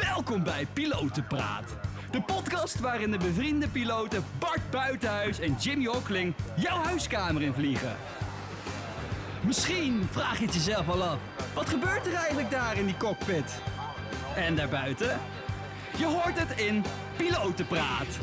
[0.00, 1.76] Welkom bij Pilotenpraat.
[2.10, 7.96] De podcast waarin de bevriende piloten Bart Buitenhuis en Jimmy Hockling jouw huiskamer in vliegen.
[9.40, 11.18] Misschien vraag je het jezelf al af.
[11.54, 13.60] Wat gebeurt er eigenlijk daar in die cockpit?
[14.36, 15.20] En daarbuiten?
[15.98, 16.84] Je hoort het in
[17.16, 18.18] Pilotenpraat.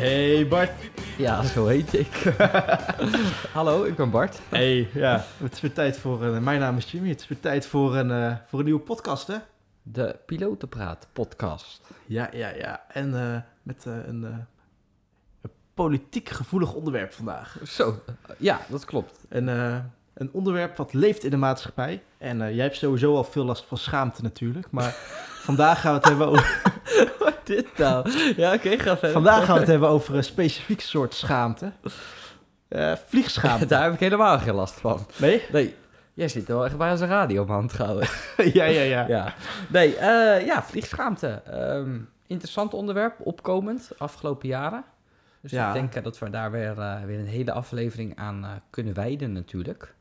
[0.00, 0.70] Hey Bart.
[1.18, 2.34] Ja, zo heet ik.
[3.52, 4.40] Hallo, ik ben Bart.
[4.48, 6.42] Hey, ja, het is weer tijd voor een...
[6.42, 7.08] Mijn naam is Jimmy.
[7.08, 9.36] Het is weer tijd voor een, eh, voor een nieuwe podcast, hè?
[9.82, 11.90] De Pilotenpraat podcast.
[12.06, 12.84] Ja, ja, ja.
[12.88, 14.30] En eh, met eh, een, eh,
[15.42, 17.56] een politiek gevoelig onderwerp vandaag.
[17.66, 18.02] Zo,
[18.38, 19.18] ja, dat klopt.
[19.28, 19.76] Een, eh,
[20.14, 22.02] een onderwerp wat leeft in de maatschappij.
[22.18, 24.70] En eh, jij hebt sowieso al veel last van schaamte natuurlijk.
[24.70, 24.90] Maar
[25.48, 26.62] vandaag gaan we het hebben over,
[27.54, 28.10] dit nou?
[28.36, 29.10] Ja, oké, ga verder.
[29.10, 31.72] vandaag gaan we het hebben over een specifiek soort schaamte.
[32.68, 33.66] Eh vliegschaamte.
[33.72, 35.06] Daar heb ik helemaal geen last van.
[35.16, 35.42] Nee?
[35.52, 35.74] Nee,
[36.14, 38.10] jij zit wel echt bij onze radioman trouwens.
[38.52, 39.04] ja, ja, ja.
[39.08, 39.34] ja.
[39.68, 41.28] Nee, eh, ja, vliegschaamte.
[41.50, 44.84] Ehm, interessant onderwerp, opkomend, afgelopen jaren.
[45.40, 45.66] Dus Ja.
[45.74, 49.94] ik denk dat we daar weer, eh, weer een hele aflevering aan kunnen wijden natuurlijk.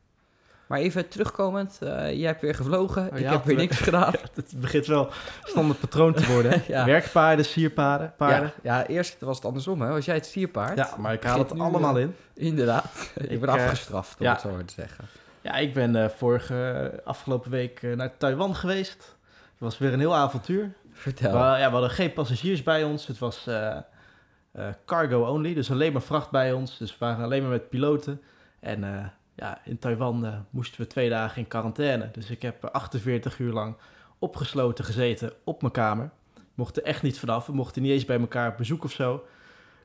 [0.68, 3.78] Maar even terugkomend, eh, jij hebt weer gevlogen, Oh, ik ja, heb weer we- niks
[3.78, 4.14] gedaan.
[4.34, 5.10] Het begint wel
[5.44, 6.62] standaard patroon te worden.
[6.68, 6.86] Ja.
[6.86, 8.54] Werkpaarden, sierpaarden, paarden.
[8.64, 9.90] Ja, eerst was het andersom, hè?
[9.90, 10.78] Was jij het sierpaard?
[10.78, 12.16] Ja, maar ik haal het allemaal eh, in.
[12.34, 13.12] Inderdaad.
[13.16, 15.06] ik Ik, ben eh, afgestraft, om het zo maar te zeggen.
[15.42, 19.16] Ja, ik ben vorige afgelopen week naar Taiwan geweest.
[19.52, 20.74] Het was weer een heel avontuur.
[20.92, 21.32] Vertel.
[21.32, 23.08] We, ja, we hadden geen passagiers bij ons.
[23.08, 23.50] Het was
[24.86, 26.78] cargo only, dus alleen maar vracht bij ons.
[26.78, 28.22] Dus we waren alleen maar met piloten.
[28.60, 32.10] En ja, in Taiwan eh, moesten we twee dagen in quarantaine.
[32.12, 33.76] Dus ik heb 48 uur lang
[34.20, 36.10] opgesloten gezeten op mijn kamer.
[36.54, 37.46] Mochten echt niet vanaf.
[37.46, 39.26] We mochten niet eens bij elkaar op bezoek of zo.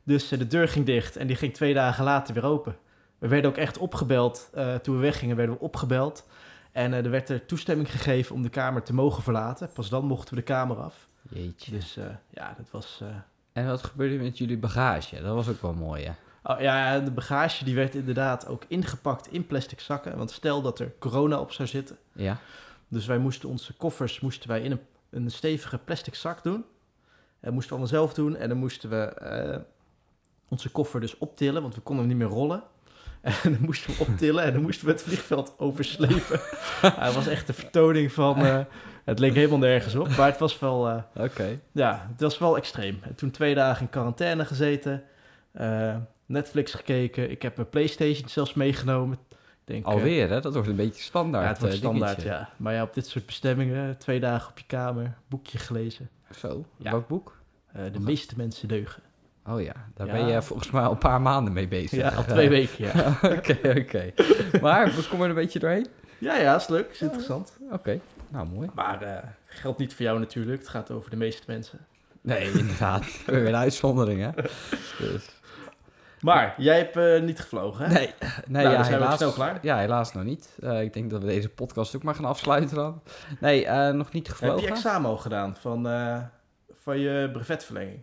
[0.02, 2.76] Dus eh, de deur ging dicht en die ging twee dagen later weer open.
[3.18, 4.50] We werden ook echt opgebeld.
[4.54, 6.26] eh, toen we weggingen werden we opgebeld.
[6.72, 9.70] En er werd er toestemming gegeven om de kamer te mogen verlaten.
[9.72, 11.06] Pas dan mochten we de kamer af.
[11.28, 11.70] Jeetje.
[11.70, 11.98] Dus
[12.30, 13.02] ja, dat was...
[13.52, 15.22] En wat gebeurde met jullie bagage?
[15.22, 16.12] Dat was ook wel mooi, hè?
[16.54, 20.16] Oh, ja, de bagage die werd inderdaad ook ingepakt in plastic zakken.
[20.16, 21.96] Want stel dat er corona op zou zitten.
[22.12, 22.36] Ja.
[22.88, 26.64] Dus wij moesten onze koffers moesten wij in een, een stevige plastic zak doen.
[27.40, 28.36] Dat moesten we allemaal zelf doen.
[28.36, 29.58] En dan moesten we eh,
[30.48, 32.62] onze koffer dus optillen, want we konden hem niet meer rollen.
[33.22, 36.40] En dan moesten we optillen en dan moesten we het vliegveld overslepen.
[36.82, 38.36] Ja, het was echt een vertoning van...
[38.44, 38.58] eh,
[39.04, 40.88] het leek helemaal nergens op, maar het was wel...
[40.88, 41.60] eh, Oké.
[41.72, 42.98] ja, het was wel extreem.
[43.02, 45.02] En toen twee dagen in quarantaine gezeten.
[46.30, 47.30] Netflix gekeken.
[47.30, 49.18] Ik heb mijn Playstation zelfs meegenomen.
[49.64, 50.40] Denk, eh, Alweer, hè?
[50.40, 51.44] Dat wordt een beetje standaard.
[51.44, 52.38] ja, het wordt eh, standaard, dingetje.
[52.38, 52.48] ja.
[52.56, 56.08] Maar ja, op dit soort bestemmingen, twee dagen op je kamer, boekje gelezen.
[56.38, 56.90] Zo, Ja.
[56.90, 57.36] welk boek?
[57.72, 59.02] Eh, de meeste mensen deugen.
[59.46, 60.12] Oh ja, daar Ja.
[60.12, 61.98] ben je volgens mij al een paar maanden mee bezig.
[61.98, 63.18] Ja, al twee weken, ja.
[63.36, 64.12] Oké, oké.
[64.60, 65.86] Maar, kom er een beetje doorheen?
[66.18, 67.52] Ja, ja, is leuk, is interessant.
[67.72, 68.70] Oké, nou mooi.
[68.74, 70.58] Maar eh geldt niet voor jou natuurlijk.
[70.58, 71.78] Het gaat over de meeste mensen.
[72.20, 73.04] Nee, inderdaad.
[73.26, 74.30] Weer een uitzondering, hè?
[74.98, 75.39] Dus.
[76.20, 77.92] Maar jij hebt eh, niet gevlogen, hè?
[77.92, 78.14] Nee,
[78.46, 79.58] nee dan ja, zijn we helaas, snel klaar.
[79.62, 80.58] Ja, helaas nog niet.
[80.62, 83.02] Eh, ik denk dat we deze podcast ook maar gaan afsluiten dan.
[83.40, 84.62] Nee, eh, nog niet Heb gevlogen.
[84.62, 86.22] je examen al gedaan van, eh,
[86.74, 88.02] van je brevetverlenging?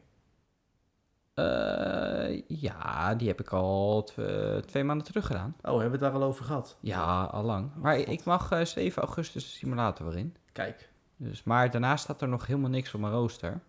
[1.34, 5.56] Eh, ja, die heb ik al tw- twee maanden terug gedaan.
[5.62, 6.78] Oh, hebben we het daar al over gehad?
[6.80, 7.72] Ja, al lang.
[7.76, 10.36] Maar ik mag eh, 7 augustus de simulator in.
[10.52, 10.90] Kijk.
[11.18, 13.60] Dus, maar daarna staat er nog helemaal niks op mijn rooster.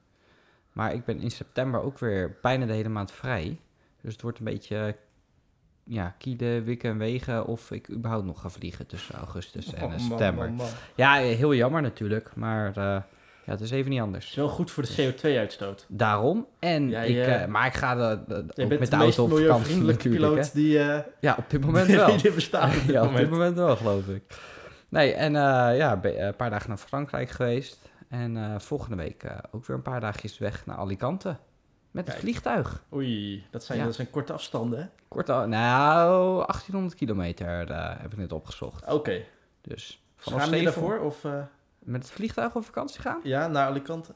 [0.73, 3.61] Maar ik ben in september ook weer bijna de hele maand vrij.
[4.03, 4.97] Dus het wordt een beetje
[5.85, 9.93] ja, kieden, wikken en wegen of ik überhaupt nog ga vliegen tussen augustus en Oh,
[9.93, 10.47] eh, man, september.
[10.47, 10.67] man, man.
[10.95, 12.75] Ja, heel jammer natuurlijk, maar eh,
[13.45, 14.29] ja, het is even niet Het anders.
[14.29, 15.87] is wel goed voor de CO2-uitstoot.
[15.89, 16.47] Daarom.
[16.59, 19.99] En Ja, ik, eh, maar ik ga de, ook met de, auto op vakantie natuurlijk.
[19.99, 20.51] piloot hè.
[20.53, 22.17] die, eh Ja, op dit moment wel.
[22.23, 23.23] die bestaat op dit ja, op moment.
[23.25, 24.23] dit moment wel, geloof ik.
[24.89, 27.91] Nee, en eh, ja, een paar dagen naar Frankrijk geweest.
[28.09, 31.37] En eh, volgende week eh, ook weer een paar dagjes weg naar Alicante.
[31.91, 32.19] Met het Kijk.
[32.19, 32.85] vliegtuig.
[32.95, 33.85] Oei, dat zijn, Ja.
[33.85, 34.87] dat zijn korte afstanden, hè?
[35.09, 38.87] Kort al, nou, 1800 kilometer eh, heb ik net opgezocht.
[38.93, 39.23] Oké.
[39.61, 40.99] Dus vanaf je zeven- daarvoor?
[41.01, 41.43] Of eh,
[41.79, 43.21] Met het vliegtuig op vakantie gaan?
[43.23, 44.15] ja, naar Alicante?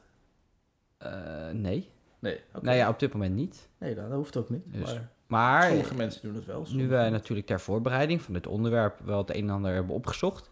[0.98, 1.10] Eh,
[1.52, 1.90] nee.
[2.18, 2.64] Nee, oké.
[2.64, 3.68] Nou ja, op dit moment niet.
[3.78, 4.62] Nee, dat, hoeft ook niet.
[4.66, 6.66] Dus- maar Maar sommige mensen doen het wel.
[6.72, 10.50] nu wij natuurlijk ter voorbereiding van dit onderwerp wel het een en ander hebben opgezocht,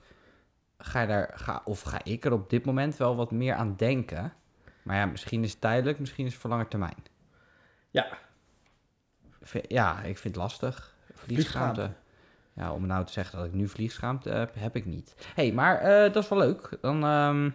[0.79, 3.75] ga je daar, ga, of ga ik er op dit moment wel wat meer aan
[3.77, 4.33] denken.
[4.83, 6.97] Maar ja, misschien is het tijdelijk, misschien is het voor lange termijn.
[7.91, 8.07] Ja.
[9.43, 10.95] V- Ja, ik vind het lastig.
[11.15, 11.81] Vliegschaamte.
[11.81, 11.91] Vliegschaamte.
[12.53, 15.15] Ja, om nou te zeggen dat ik nu vliegschaamte heb, heb ik niet.
[15.35, 16.79] hey, maar eh, dat is wel leuk.
[16.81, 17.51] Dan, ehm,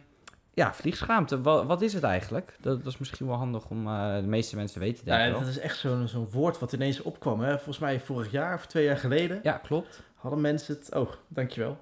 [0.54, 1.42] ja, vliegschaamte.
[1.42, 2.56] Wat, wat is het eigenlijk?
[2.62, 3.88] Dat, dat is misschien wel handig om...
[3.88, 5.40] eh, de meeste mensen weten denk ik Ja, wel.
[5.40, 7.42] dat is echt zo'n zo'n woord wat ineens opkwam.
[7.42, 7.54] Hè?
[7.56, 10.02] Volgens mij vorig jaar of twee jaar geleden Ja, klopt.
[10.16, 10.96] hadden mensen het...
[10.96, 11.78] Oh, dankjewel.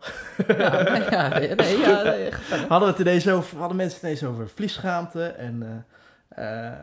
[0.47, 2.31] Ja, nee, ja, nee, ja, nee,
[2.67, 5.25] hadden, het ineens over, hadden mensen het ineens over vliesschaamte.
[5.25, 5.85] En
[6.29, 6.79] eh, eh,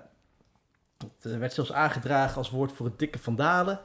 [1.02, 3.80] het eh, werd zelfs aangedragen als woord voor het dikke vandalen.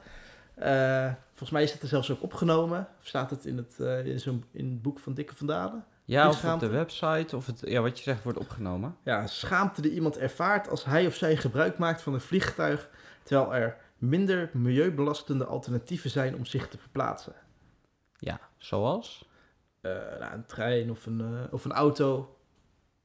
[0.54, 2.88] Eh volgens mij is het er zelfs ook opgenomen.
[3.00, 5.84] Of staat het in het, eh, in, zo'n, in het boek van dikke vandalen?
[6.04, 8.96] Ja, of op de website, of het, ja, wat je zegt wordt opgenomen.
[9.02, 12.88] Ja, schaamte die iemand ervaart als hij of zij gebruik maakt van een vliegtuig,
[13.22, 17.34] terwijl er minder milieubelastende alternatieven zijn om zich te verplaatsen.
[18.18, 19.28] Ja, zoals?
[19.82, 22.36] Nou, een trein of een, of een auto.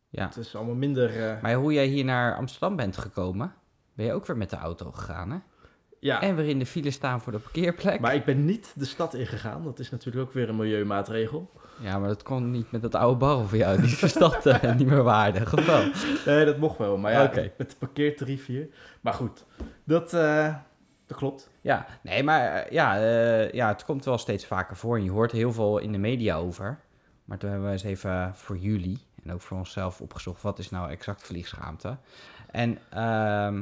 [0.09, 0.25] Ja.
[0.25, 1.39] Het is allemaal minder.
[1.41, 3.53] Maar hoe jij hier naar Amsterdam bent gekomen,
[4.01, 5.38] ben je ook weer met de auto gegaan, hè?
[6.00, 8.00] ja, En weer in de file staan voor de parkeerplek.
[8.00, 9.63] maar ik ben niet de stad ingegaan.
[9.63, 11.51] Dat is natuurlijk ook weer een milieumaatregel.
[11.80, 13.81] Ja, maar dat kon niet met dat oude barrel voor jou.
[13.81, 15.83] Die is de stad niet meer waardig, of wel?
[16.25, 16.98] Nee, dat mocht wel.
[16.98, 17.51] Maar ja, Oké.
[17.57, 18.68] met de parkeertarief hier.
[19.01, 19.45] Maar goed,
[19.83, 20.56] dat, eh,
[21.06, 21.50] dat klopt.
[21.62, 24.98] Ja, nee, maar eh, ja, eh, ja, het komt wel steeds vaker voor.
[24.98, 26.80] En je hoort heel veel in de media over.
[27.25, 30.42] Maar toen hebben we eens even voor jullie en ook voor onszelf opgezocht...
[30.42, 31.98] wat is nou exact vliegschaamte?
[32.51, 33.62] En ehm,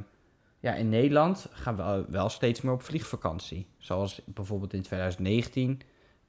[0.59, 3.67] ja, in Nederland gaan we wel- steeds meer op vliegvakantie.
[3.77, 5.81] Zoals bijvoorbeeld in 2019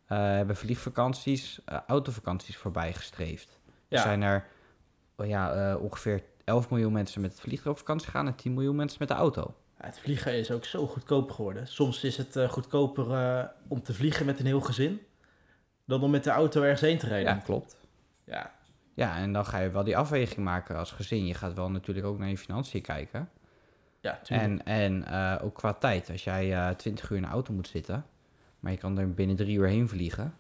[0.07, 3.59] eh, hebben vliegvakanties, eh, autovakanties voorbij gestreefd.
[3.89, 4.47] Er zijn er
[5.17, 8.27] oh ja, eh, ongeveer 11 miljoen mensen met het vliegtuig op vakantie gaan...
[8.27, 9.55] en 10 miljoen mensen met de auto.
[9.79, 11.67] Ja, het vliegen is ook zo goedkoop geworden.
[11.67, 15.01] Soms is het goedkoper om te vliegen met een heel gezin
[15.85, 17.35] dan om met de auto ergens heen te rijden.
[17.35, 17.77] Ja, klopt.
[18.25, 18.53] Ja,
[18.95, 21.27] Ja, en dan ga je wel die afweging maken als gezin.
[21.27, 23.29] Je gaat wel natuurlijk ook naar je financiën kijken.
[24.01, 24.49] Ja tuurlijk.
[24.49, 26.11] En, en eh, ook qua tijd.
[26.11, 28.05] Als jij eh 20 uur in de auto moet zitten,
[28.61, 30.35] maar je kan er binnen drie uur heen vliegen,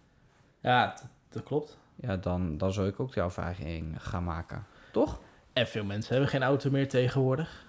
[0.60, 0.94] Ja,
[1.28, 1.78] dat klopt.
[1.94, 4.66] ja, dan, dan zou ik ook die afweging gaan maken.
[4.92, 5.20] Toch?
[5.52, 7.66] En veel mensen hebben geen auto meer tegenwoordig.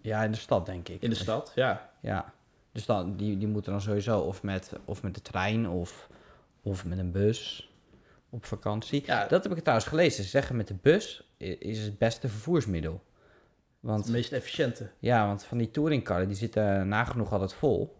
[0.00, 1.02] Ja, in de stad denk ik.
[1.02, 1.90] In de stad, ja.
[2.00, 2.32] Ja.
[2.72, 6.08] Dus dan, die, die moeten dan sowieso of met, of met de trein of,
[6.62, 7.70] of met een bus
[8.30, 9.02] op vakantie.
[9.06, 9.26] Ja.
[9.26, 10.24] Dat heb ik trouwens gelezen.
[10.24, 13.02] Ze zeggen met de bus is het beste vervoersmiddel.
[13.84, 14.90] Want Het meest efficiënte.
[14.98, 17.96] Ja, want van die touringkarren die zitten nagenoeg altijd vol.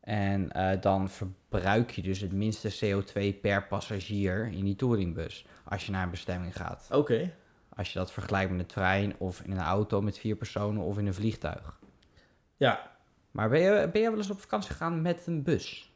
[0.00, 5.46] En eh, dan verbruik je dus het minste CO2 per passagier in die touringbus.
[5.64, 6.88] Als je naar een bestemming gaat.
[6.90, 7.32] Oké.
[7.68, 10.98] Als je dat vergelijkt met een trein of in een auto met vier personen of
[10.98, 11.78] in een vliegtuig.
[12.56, 12.90] Ja.
[13.30, 15.92] Maar ben je, ben je wel eens op vakantie gegaan met een bus?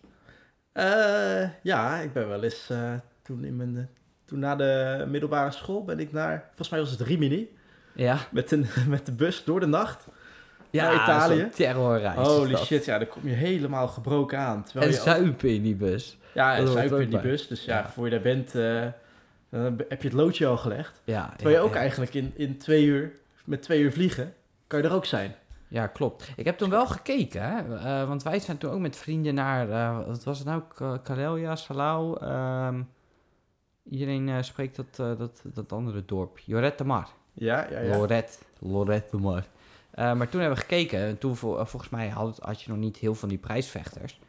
[0.72, 3.88] Eh, ja, ik ben wel eens eh, toen in mijn...
[4.24, 6.44] toen na de middelbare school ben ik naar...
[6.46, 7.62] Volgens mij was het Rimini.
[7.94, 8.18] Ja.
[8.30, 10.06] Met, een, met de bus door de nacht.
[10.70, 11.48] Ja, Naar Italië?
[11.54, 12.20] terrorreis.
[12.20, 14.64] is Holy shit, ja, dan kom je helemaal gebroken aan.
[14.74, 16.18] En je zuipen in die bus.
[16.34, 17.30] Ja, en zuipen in die bij.
[17.30, 17.48] bus.
[17.48, 17.88] Dus ja, Ja.
[17.88, 18.82] voor je daar bent, eh,
[19.50, 21.00] dan heb je het loodje al gelegd.
[21.04, 21.80] Ja, Terwijl ja, je ook ja.
[21.80, 23.12] eigenlijk in, in twee uur,
[23.44, 24.34] met twee uur vliegen,
[24.66, 25.34] kan je er ook zijn.
[25.68, 26.30] Ja, klopt.
[26.36, 27.76] Ik heb toen wel gekeken, hè?
[27.76, 30.62] eh, want wij zijn toen ook met vrienden naar, eh, wat was het nou,
[31.02, 32.20] Karelia, Salau.
[32.20, 32.82] ehm,
[33.90, 37.08] iedereen spreekt dat, dat, dat andere dorp, Joret de Mar.
[37.34, 37.96] Ja, ja, ja.
[37.96, 39.44] Loret, Loret de Mar.
[39.90, 42.78] Eh, maar toen hebben we gekeken, en toen eh, volgens mij had, had je nog
[42.78, 44.20] niet heel veel van die prijsvechters.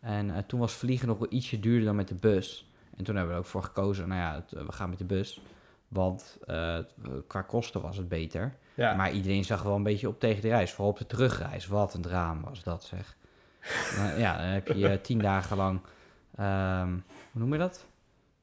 [0.00, 2.70] En eh, toen was vliegen nog wel ietsje duurder dan met de bus.
[2.96, 5.04] En toen hebben we er ook voor gekozen, nou ja, het- we gaan met de
[5.04, 5.40] bus.
[5.88, 6.38] Want
[7.26, 8.54] qua kosten was het beter.
[8.74, 8.94] ja.
[8.94, 10.70] Maar iedereen zag wel een beetje op tegen de reis.
[10.72, 11.66] Vooral op de terugreis.
[11.66, 13.16] Wat een drama was dat, zeg.
[13.96, 15.80] Maar ja, dan heb je tien dagen lang...
[16.36, 16.88] ehm,
[17.32, 17.86] hoe noem je dat?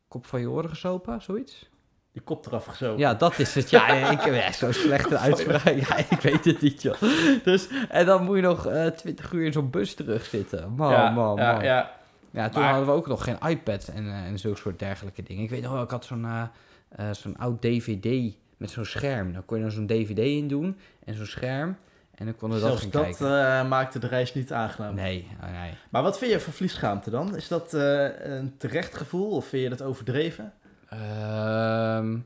[0.07, 1.69] Kop van je oren gesopen, zoiets?
[2.17, 2.97] Je kop eraf gezogen.
[2.97, 3.69] Ja, dat is het.
[3.69, 5.63] Ja, ik heb echt zo'n slechte uitspraak.
[5.65, 7.01] Ja, ik weet het niet, joh.
[7.43, 10.71] Dus, en dan moet je nog eh 20 uur in zo'n bus terugzitten.
[10.75, 11.63] Man, ja, man, ja, man.
[11.63, 11.91] ja.
[12.31, 15.23] Ja, toen Maar- hadden we ook nog geen iPad en, eh, en zulke soort dergelijke
[15.23, 15.43] dingen.
[15.43, 16.41] Ik weet nog wel, ik had zo'n eh,
[16.89, 19.33] eh, zo'n oud DVD met zo'n scherm.
[19.33, 21.77] Dan kon je dan zo'n DVD in doen en zo'n scherm.
[22.15, 23.31] En dan konden we dat Zelfs gaan dat
[23.63, 24.95] eh, maakte de reis niet aangenaam.
[24.95, 25.71] Nee, oh, nee.
[25.89, 27.35] Maar wat vind je van vliesschaamte dan?
[27.35, 30.53] Is dat eh, een terecht gevoel of vind je dat overdreven?
[30.89, 32.17] Ehm,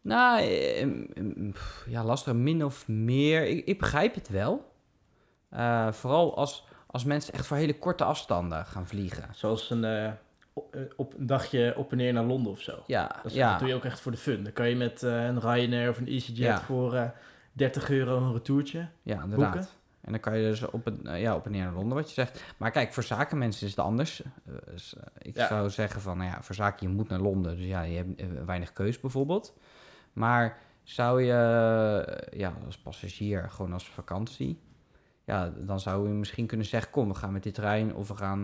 [0.00, 3.46] nou, eh, mm, pff, ja, lastig, min of meer.
[3.46, 4.72] Ik, ik begrijp het wel.
[5.48, 9.24] Eh, vooral als, als mensen echt voor hele korte afstanden gaan vliegen.
[9.34, 10.10] Zoals een, eh,
[10.52, 12.82] op, eh, op een dagje op en neer naar Londen of zo.
[12.86, 13.50] Ja, Dat, is- ja.
[13.50, 14.42] dat doe je ook echt voor de fun.
[14.44, 16.60] Dan kan je met een Ryanair of een EasyJet Ja.
[16.60, 17.08] voor eh
[17.52, 18.86] 30 euro een retourtje.
[19.02, 19.52] Ja, inderdaad.
[19.52, 19.68] boeken.
[20.04, 22.08] En dan kan je dus op een, eh, ja, op en neer naar Londen, wat
[22.08, 22.42] je zegt.
[22.56, 24.22] Maar kijk, voor zakenmensen is het anders.
[24.22, 25.46] Eh, dus, eh, ik Ja.
[25.46, 27.56] zou zeggen van, nou ja, voor zaken, je moet naar Londen.
[27.56, 29.54] Dus ja, je hebt weinig keus bijvoorbeeld.
[30.12, 31.32] Maar zou je,
[32.30, 34.62] ja, als passagier, gewoon als vakantie...
[35.26, 38.14] Ja, dan zou je misschien kunnen zeggen, kom, we gaan met dit trein of we
[38.16, 38.40] gaan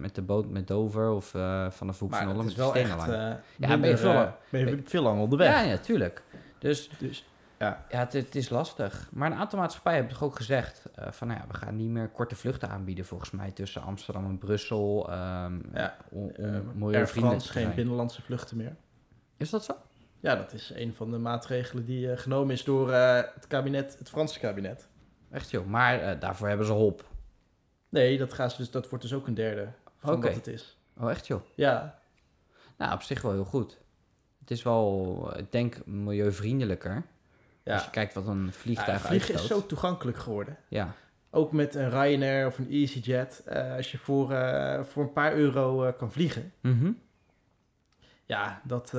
[0.00, 2.72] met de boot met Dover of eh, vanaf Hoek van Maar Holland het met is
[2.72, 3.06] de wel echt...
[3.58, 5.48] Ja, ben je veel ben je veel lang onderweg.
[5.48, 6.22] Ja, ja, tuurlijk.
[6.58, 7.28] Dus Dus
[7.64, 9.08] ja, ja, het, het is lastig.
[9.12, 11.88] Maar een aantal maatschappijen hebben toch ook gezegd eh, van, nou ja, we gaan niet
[11.88, 15.10] meer korte vluchten aanbieden volgens mij tussen Amsterdam en Brussel.
[15.10, 16.32] ehm Ja, om,
[16.74, 18.76] om eh, Air France geen binnenlandse vluchten meer.
[19.36, 19.76] Is dat zo?
[20.20, 24.08] Ja, dat is een van de maatregelen die eh, genomen is door het kabinet, het
[24.08, 24.88] Franse kabinet.
[25.30, 25.66] Echt joh.
[25.66, 27.04] Maar daarvoor hebben ze hop.
[27.88, 29.68] Nee, dat, gaan ze dus, dat wordt dus ook een derde
[29.98, 30.78] van wat het is.
[30.96, 31.40] Oh, echt joh.
[31.54, 31.98] Ja,
[32.76, 33.78] Nou, op zich wel heel goed.
[34.40, 37.04] Het is wel, ik denk, milieuvriendelijker.
[37.64, 37.90] Als je ja.
[37.92, 39.60] kijkt wat een vliegtuig Ja, vliegen is uitstoot.
[39.60, 40.56] zo toegankelijk geworden.
[40.68, 40.94] Ja,
[41.30, 43.42] Ook met een Ryanair of een EasyJet.
[43.46, 46.52] eh, als je voor, eh, voor een paar euro eh, kan vliegen.
[46.60, 46.92] Mhm.
[48.26, 48.92] Ja, dat,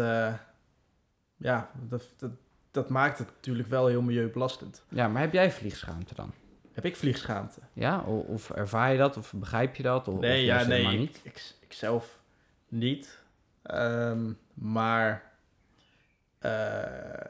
[1.37, 2.31] ja dat, dat,
[2.71, 4.83] dat maakt het natuurlijk wel heel milieubelastend.
[4.89, 6.33] ja, maar heb jij vliegschaamte dan?
[6.73, 7.59] Heb ik vliegschaamte?
[7.73, 10.07] Ja, of ervaar je dat, of begrijp je dat?
[10.07, 11.19] Of, of Nee, ja, juist nee, ik, niet?
[11.23, 12.19] ik, ik zelf
[12.67, 13.19] niet.
[13.61, 15.31] Ehm, maar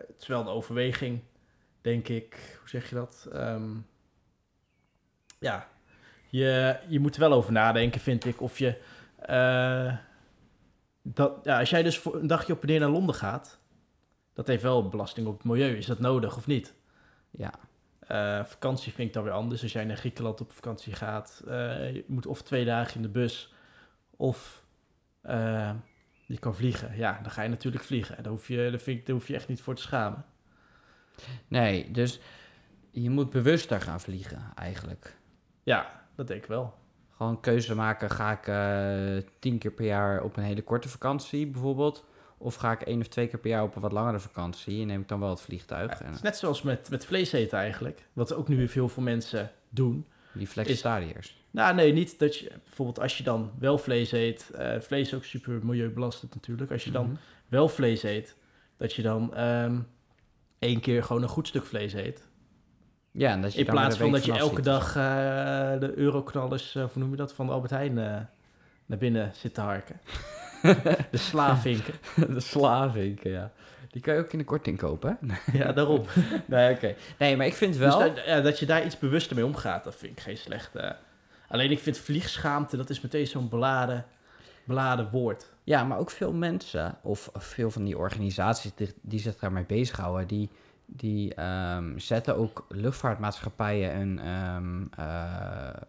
[0.08, 1.20] het is wel een overweging,
[1.82, 2.58] denk ik.
[2.60, 3.28] Hoe zeg je dat?
[3.34, 3.72] Ehm,
[5.40, 5.68] ja,
[6.30, 8.42] je, je moet er wel over nadenken, vind ik.
[8.42, 8.82] Of je.
[9.20, 9.98] eh,
[11.02, 13.60] dat, ja, als jij dus voor een dagje op en neer naar Londen gaat,
[14.34, 15.76] dat heeft wel belasting op het milieu.
[15.78, 16.74] Is dat nodig of niet?
[17.32, 17.52] Ja,
[18.08, 19.62] Eh, vakantie vind ik dan weer anders.
[19.62, 23.10] Als jij naar Griekenland op vakantie gaat, eh, je moet of twee dagen in de
[23.10, 23.54] bus,
[24.16, 24.64] of
[25.22, 25.72] eh,
[26.26, 26.98] je kan vliegen.
[26.98, 28.24] Ja, dan ga je natuurlijk vliegen.
[28.24, 30.26] Daar hoef je, daar vind ik, daar hoef je echt niet voor te schamen.
[31.48, 32.20] nee, dus
[32.92, 35.16] je moet bewuster gaan vliegen eigenlijk.
[35.64, 36.74] Ja, dat denk ik wel.
[37.18, 41.48] Gewoon keuze maken, ga ik eh, tien keer per jaar op een hele korte vakantie
[41.48, 42.06] bijvoorbeeld?
[42.38, 44.88] Of ga ik één of twee keer per jaar op een wat langere vakantie en
[44.88, 46.00] neem ik dan wel het vliegtuig?
[46.00, 48.08] Ja, het is net zoals met, met vlees eten eigenlijk.
[48.14, 50.06] Wat ook nu weer veel veel mensen doen.
[50.38, 51.38] Die flexitariërs.
[51.52, 52.52] Nou, nee, niet dat je...
[52.64, 54.50] Bijvoorbeeld als je dan wel vlees eet...
[54.56, 56.72] eh, vlees is ook super milieubelastend natuurlijk.
[56.72, 57.16] Als je dan Mhm.
[57.48, 58.36] wel vlees eet...
[58.78, 59.80] Dat je dan ehm
[60.60, 62.28] één keer gewoon een goed stuk vlees eet.
[63.12, 64.64] Ja, en dat je In plaats van dat je elke zit.
[64.64, 69.32] dag eh, de euroknallers, of hoe noem je dat, van de Albert Heijn naar binnen
[69.36, 70.00] zit te harken.
[71.12, 71.94] de slavinken.
[72.16, 73.52] de slavinken, ja.
[73.96, 75.38] Die kan je ook in de korting kopen, hè?
[75.58, 76.06] Ja, daarom.
[76.46, 76.96] Nee, oké.
[77.18, 78.00] Nee, maar ik vind wel...
[78.00, 80.96] Dus dat, ja, dat je daar iets bewuster mee omgaat, dat vind ik geen slechte...
[81.48, 84.06] Alleen ik vind vliegschaamte, dat is meteen zo'n beladen,
[84.64, 85.50] beladen woord.
[85.64, 90.28] Ja, maar ook veel mensen, of veel van die organisaties die, die zich daarmee bezighouden,
[90.28, 90.50] die,
[90.86, 95.82] die ehm, zetten ook luchtvaartmaatschappijen en ehm, eh,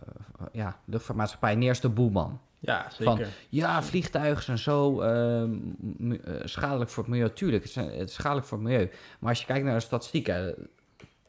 [0.53, 2.41] ja, luchtvaartmaatschappijen neer als de boelman.
[2.59, 3.33] Ja, Van- zeker.
[3.49, 5.53] Ja, vliegtuigen zijn zo ehm,
[6.13, 7.31] eh, schadelijk voor het milieu.
[7.33, 8.91] Tuurlijk, het is, het is schadelijk voor het milieu.
[9.19, 10.55] Maar als je kijkt naar de statistieken,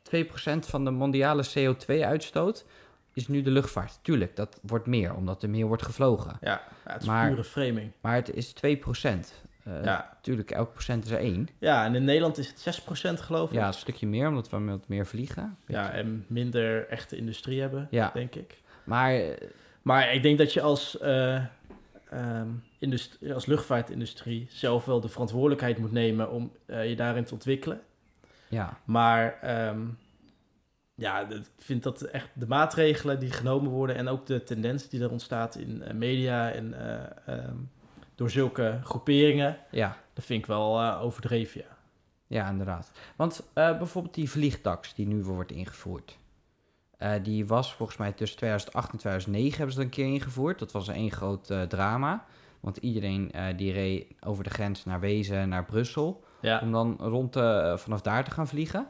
[0.02, 2.66] 2% van de mondiale CO2-uitstoot
[3.14, 4.00] is nu de luchtvaart.
[4.02, 6.38] Tuurlijk, dat wordt meer, omdat er meer wordt gevlogen.
[6.42, 7.92] Ja, ja, het is Maar- pure framing.
[8.02, 9.34] Maar het is 2%.
[9.64, 10.18] Eh Ja.
[10.22, 11.48] Tuurlijk, elk procent is er één.
[11.60, 13.56] ja, en in Nederland is het 6% geloof ik.
[13.56, 15.58] Ja, een stukje meer, omdat we wat meer vliegen.
[15.68, 18.12] ja, en minder echte industrie hebben, Ja.
[18.14, 18.62] denk ik.
[18.84, 19.22] Maar
[19.88, 21.44] Maar ik denk dat je als, eh,
[22.10, 22.50] ehm,
[23.34, 27.82] als luchtvaartindustrie zelf wel de verantwoordelijkheid moet nemen om eh, je daarin te ontwikkelen.
[28.48, 29.86] ja, Maar ehm,
[30.96, 35.02] ja, ik vind dat echt de maatregelen die genomen worden en ook de tendens die
[35.02, 37.56] er ontstaat in eh, media en eh, ehm,
[38.16, 41.62] door zulke groeperingen, ja, dat vind ik wel overdreven.
[41.62, 41.78] Ja.
[42.28, 42.92] ja, inderdaad.
[43.16, 46.18] Want bijvoorbeeld die vliegtax die nu wordt ingevoerd.
[46.98, 50.60] Eh, die was volgens mij tussen 2008 en 2009 hebben ze dat een keer ingevoerd.
[50.60, 52.26] Dat was één groot eh, drama.
[52.60, 56.24] Want iedereen eh, die reed over de grens naar Wezen, naar Brussel.
[56.42, 56.60] Ja.
[56.60, 57.34] Om dan rond
[57.76, 58.88] vanaf daar te gaan vliegen.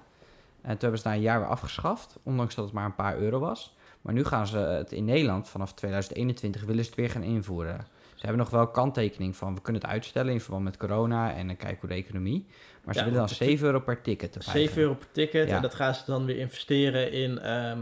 [0.62, 2.18] En toen hebben ze na een jaar weer afgeschaft.
[2.24, 3.76] Ondanks dat het maar een paar euro was.
[4.02, 7.88] Maar nu gaan ze het in Nederland vanaf 2021 willen ze het weer gaan invoeren.
[8.18, 11.48] Ze hebben nog wel kanttekening van we kunnen het uitstellen in verband met corona en
[11.48, 12.46] dan kijken hoe de economie.
[12.84, 14.54] Maar ze Ja, willen dan want de 7 euro per ticket erbij.
[14.54, 15.56] 7 euro per ticket Ja.
[15.56, 17.40] en dat gaan ze dan weer investeren in...
[17.40, 17.80] ehm,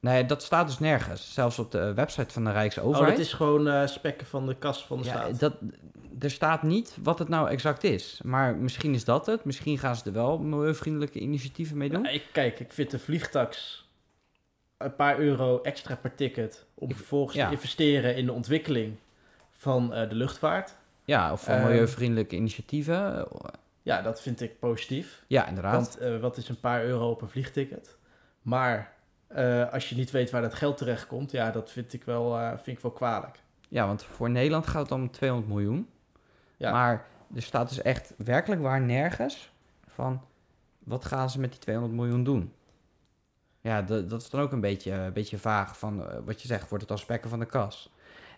[0.00, 1.34] Nee, dat staat dus nergens.
[1.34, 3.16] Zelfs op de website van de oh, Rijksoverheid.
[3.16, 5.40] dat is gewoon eh, spekken van de kas van de ja, staat.
[5.40, 5.54] dat,
[6.18, 8.20] er staat niet wat het nou exact is.
[8.24, 9.44] Maar misschien is dat het.
[9.44, 12.02] Misschien gaan ze er wel milieuvriendelijke initiatieven mee doen.
[12.02, 13.84] Ja, ik, kijk, ik vind de vliegtax
[14.78, 17.46] een paar euro extra per ticket om vervolgens ja.
[17.46, 18.96] te investeren in de ontwikkeling
[19.56, 20.76] van eh, de luchtvaart.
[21.04, 23.28] Ja, of voor Ehm, milieuvriendelijke initiatieven.
[23.82, 25.24] Ja, dat vind ik positief.
[25.26, 25.72] Ja, inderdaad.
[25.72, 27.96] Want eh, wat is een paar euro op een vliegticket?
[28.42, 28.92] Maar
[29.26, 32.56] eh, als je niet weet waar dat geld terecht komt, ja, dat vind ik wel,
[32.56, 33.38] vind ik wel kwalijk.
[33.68, 35.88] Ja, want voor Nederland gaat het om 200 miljoen.
[36.56, 36.72] Ja.
[36.72, 39.52] Maar er staat dus echt werkelijk waar nergens
[39.86, 40.22] van...
[40.78, 42.52] wat gaan ze met die 200 miljoen doen?
[43.60, 46.82] Ja, dat, is dan ook een beetje, een beetje vaag van wat je zegt, wordt
[46.82, 47.90] het als spekken van de kas.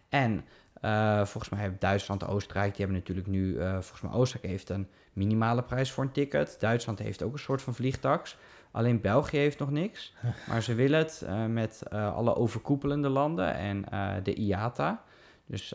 [0.09, 0.45] En
[0.81, 4.51] eh, volgens mij hebben Duitsland en Oostenrijk, die hebben natuurlijk nu, eh, volgens mij Oostenrijk
[4.53, 6.57] heeft een minimale prijs voor een ticket.
[6.59, 8.37] Duitsland heeft ook een soort van vliegtax.
[8.71, 10.15] Alleen België heeft nog niks.
[10.49, 13.85] Maar ze willen het eh, met alle overkoepelende landen en
[14.23, 15.03] de IATA,
[15.47, 15.69] dus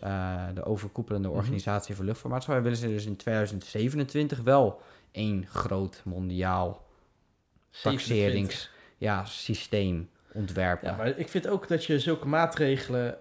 [0.54, 1.38] de overkoepelende Mhm.
[1.38, 4.82] organisatie voor luchtvaartmaatschappij, willen ze dus in 2027 wel
[5.12, 6.86] één groot mondiaal
[7.70, 8.08] 27.
[8.08, 10.90] taxerings ja, systeem ontwerpen.
[10.90, 13.18] Ja, maar ik vind ook dat je zulke maatregelen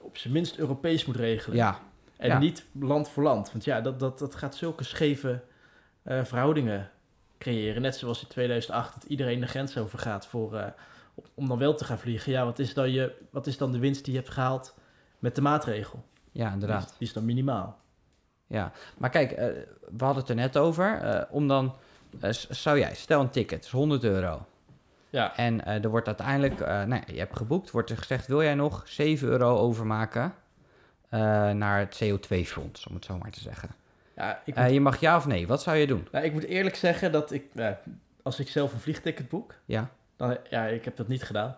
[0.00, 1.56] op zijn minst Europees moet regelen.
[1.56, 1.78] ja,
[2.16, 2.38] En ja.
[2.38, 3.52] niet land voor land.
[3.52, 5.40] Want ja, dat, dat, dat gaat zulke scheve
[6.02, 6.90] eh, verhoudingen
[7.38, 7.82] creëren.
[7.82, 10.66] Net zoals in 2008 dat iedereen de grens overgaat voor, eh,
[11.34, 12.32] om dan wel te gaan vliegen.
[12.32, 14.74] Ja, wat is, dan je, wat is dan de winst die je hebt gehaald
[15.18, 16.04] met de maatregel?
[16.32, 16.84] ja, Die inderdaad.
[16.90, 17.78] is, die is dan minimaal.
[18.46, 19.46] Ja, maar kijk, eh,
[19.96, 20.98] we hadden het er net over.
[21.00, 21.74] eh, om dan,
[22.50, 24.46] zou jij, stel een ticket, is 100 euro.
[25.10, 28.42] Ja, En eh, er wordt uiteindelijk, eh, nou je hebt geboekt, wordt er gezegd, wil
[28.42, 30.34] jij nog 7 euro overmaken
[31.08, 33.68] eh, naar het CO2-fonds, om het zo maar te zeggen.
[34.16, 36.08] ja ik, moet, je mag ja of nee, wat zou je doen?
[36.12, 37.44] nou, ik moet eerlijk zeggen dat ik,
[38.22, 41.56] als ik zelf een vliegticket boek, Ja, dan, ja, ik heb dat niet gedaan.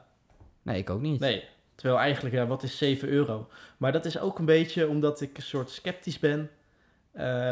[0.62, 1.20] nee, ik ook niet.
[1.20, 1.44] Nee,
[1.74, 3.48] terwijl eigenlijk, ja, wat is 7 euro?
[3.76, 6.50] Maar dat is ook een beetje omdat ik een soort sceptisch ben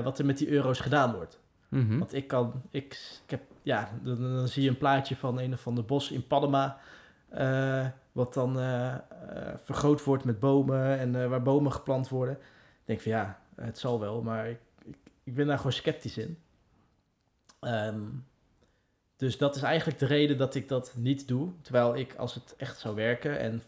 [0.04, 1.38] wat er met die euro's gedaan wordt.
[1.68, 1.98] Mhm.
[1.98, 2.92] Want ik kan, ik,
[3.24, 6.78] ik heb, ja, dan, zie je een plaatje van een of ander bos in Panama,
[7.28, 9.00] eh, wat dan eh, eh,
[9.62, 12.34] vergroot wordt met bomen en waar bomen geplant worden.
[12.34, 16.18] Ik denk van ja, het zal wel, maar ik, ik, ik ben daar gewoon sceptisch
[16.18, 16.38] in.
[17.60, 18.00] Ehm,
[19.16, 21.52] dus dat is eigenlijk de reden dat ik dat niet doe.
[21.62, 23.62] Terwijl ik, als het echt zou werken en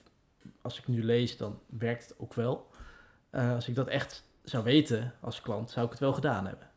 [0.63, 2.71] als ik nu lees, dan werkt het ook wel.
[3.31, 6.72] Als ik dat echt zou weten als klant, zou ik het wel gedaan hebben.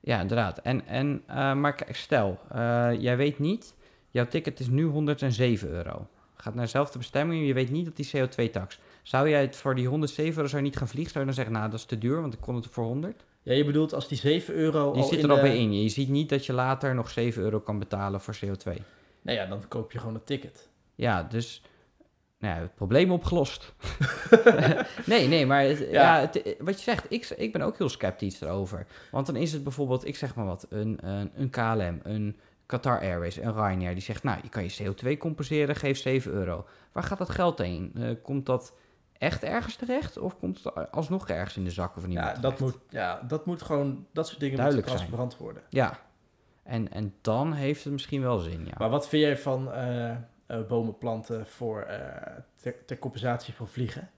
[0.00, 0.58] Ja, inderdaad.
[0.58, 3.74] En, en, eh, maar kijk, stel, eh, jij weet niet,
[4.10, 6.06] jouw ticket is nu 107 euro.
[6.36, 8.78] Gaat naar dezelfde bestemming, je weet niet dat die CO2-tax.
[9.02, 11.12] Zou jij het voor die 107 euro zou je niet gaan vliegen?
[11.12, 13.24] Zou je dan zeggen, nou, dat is te duur, want ik kon het voor 100?
[13.42, 15.58] Ja, je bedoelt als die 7 euro Je al zit in er al de- bij
[15.58, 15.82] in.
[15.82, 18.72] Je ziet niet dat je later nog 7 euro kan betalen voor CO2.
[19.22, 20.68] Nou ja, dan koop je gewoon een ticket.
[20.94, 21.62] Ja, dus
[22.38, 23.74] nou ja, het probleem opgelost.
[25.06, 25.86] nee, nee, maar het- ja.
[26.16, 26.20] Ja.
[26.20, 28.86] het- wat je zegt, ik, ik ben ook heel sceptisch erover.
[29.10, 33.00] Want dan is het bijvoorbeeld, ik zeg maar wat, een, een, een KLM, een Qatar
[33.00, 36.66] Airways, een Ryanair, die zegt, nou, je kan je CO2 compenseren, geef 7 euro.
[36.92, 37.92] Waar gaat dat geld heen?
[37.94, 38.74] Eh, komt dat
[39.18, 40.18] echt ergens terecht?
[40.18, 42.74] Of komt het alsnog ergens in de zakken van iemand Ja dat, terecht?
[42.76, 45.62] moet, ja, dat moet gewoon, dat soort dingen Duidelijk moeten transparant worden.
[45.70, 45.98] Ja,
[46.62, 48.74] en, en dan heeft het misschien wel zin, ja.
[48.78, 50.10] Maar wat vind jij van eh,
[50.48, 54.10] eh, bomen planten voor, eh, ter, ter compensatie van vliegen?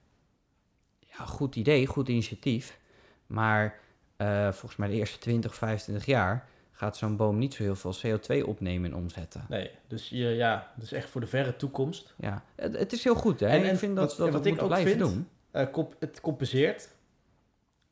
[0.98, 2.78] Ja, goed idee, goed initiatief.
[3.26, 3.78] Maar
[4.16, 7.94] eh, volgens mij de eerste 20, 25 jaar gaat zo'n boom niet zo heel veel
[7.94, 9.44] CO2 opnemen en omzetten.
[9.48, 12.14] Nee, dus je, ja, dus echt voor de verre toekomst.
[12.18, 13.46] Ja, het, het is heel goed hè.
[13.46, 15.88] En- ik vind dat, wat- dat ja, wat ik ook blijven vind- doen.
[15.98, 16.88] Het compenseert.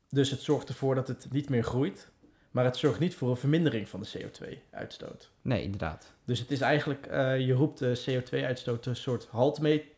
[0.09, 2.09] Dus het zorgt ervoor dat het niet meer groeit.
[2.51, 5.31] Maar het zorgt niet voor een vermindering van de CO2-uitstoot.
[5.43, 6.13] Nee, inderdaad.
[6.25, 9.93] Dus het is eigenlijk, eh, je roept de CO2-uitstoot een soort halt mee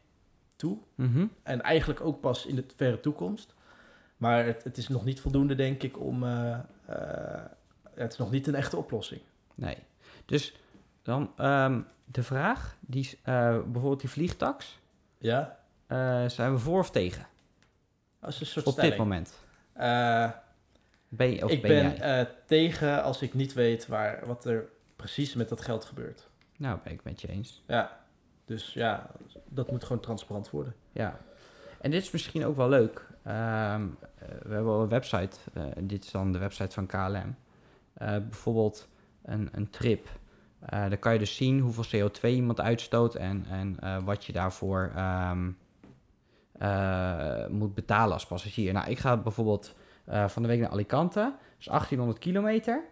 [0.57, 0.79] toe.
[0.95, 1.27] Mhm.
[1.43, 3.55] En eigenlijk ook pas in de verre toekomst.
[4.17, 6.25] Maar het, het is nog niet voldoende, denk ik, om.
[6.25, 7.45] eh, eh,
[7.95, 9.21] het is nog niet een echte oplossing.
[9.55, 9.77] Nee.
[10.27, 10.55] Dus
[11.03, 14.79] dan ehm, de vraag, die, bijvoorbeeld die vliegtax,
[15.19, 15.59] Ja?
[16.29, 17.27] zijn we voor of tegen
[18.21, 18.93] Als een soort op stelling.
[18.93, 19.35] dit moment?
[21.13, 25.35] Ben, je- of ik ben, eh, tegen als ik niet weet waar, wat er precies
[25.35, 26.29] met dat geld gebeurt.
[26.57, 27.63] Nou, ben ik met je eens.
[27.67, 28.01] Ja,
[28.45, 29.11] dus ja,
[29.49, 30.75] dat moet gewoon transparant worden.
[30.93, 31.21] Ja,
[31.81, 33.07] en dit is misschien ook wel leuk.
[33.23, 33.83] Ehm,
[34.19, 37.37] eh, we hebben al een website, eh, dit is dan de website van KLM.
[38.29, 38.89] Bijvoorbeeld
[39.23, 40.09] een, een trip.
[40.71, 45.51] Dan kan je dus zien hoeveel CO2 iemand uitstoot en, en wat je daarvoor ehm,
[46.59, 48.73] eh, moet betalen als passagier.
[48.73, 49.75] Nou, ik ga bijvoorbeeld
[50.11, 52.85] eh, van de week naar Alicante, dat is 1800 kilometer.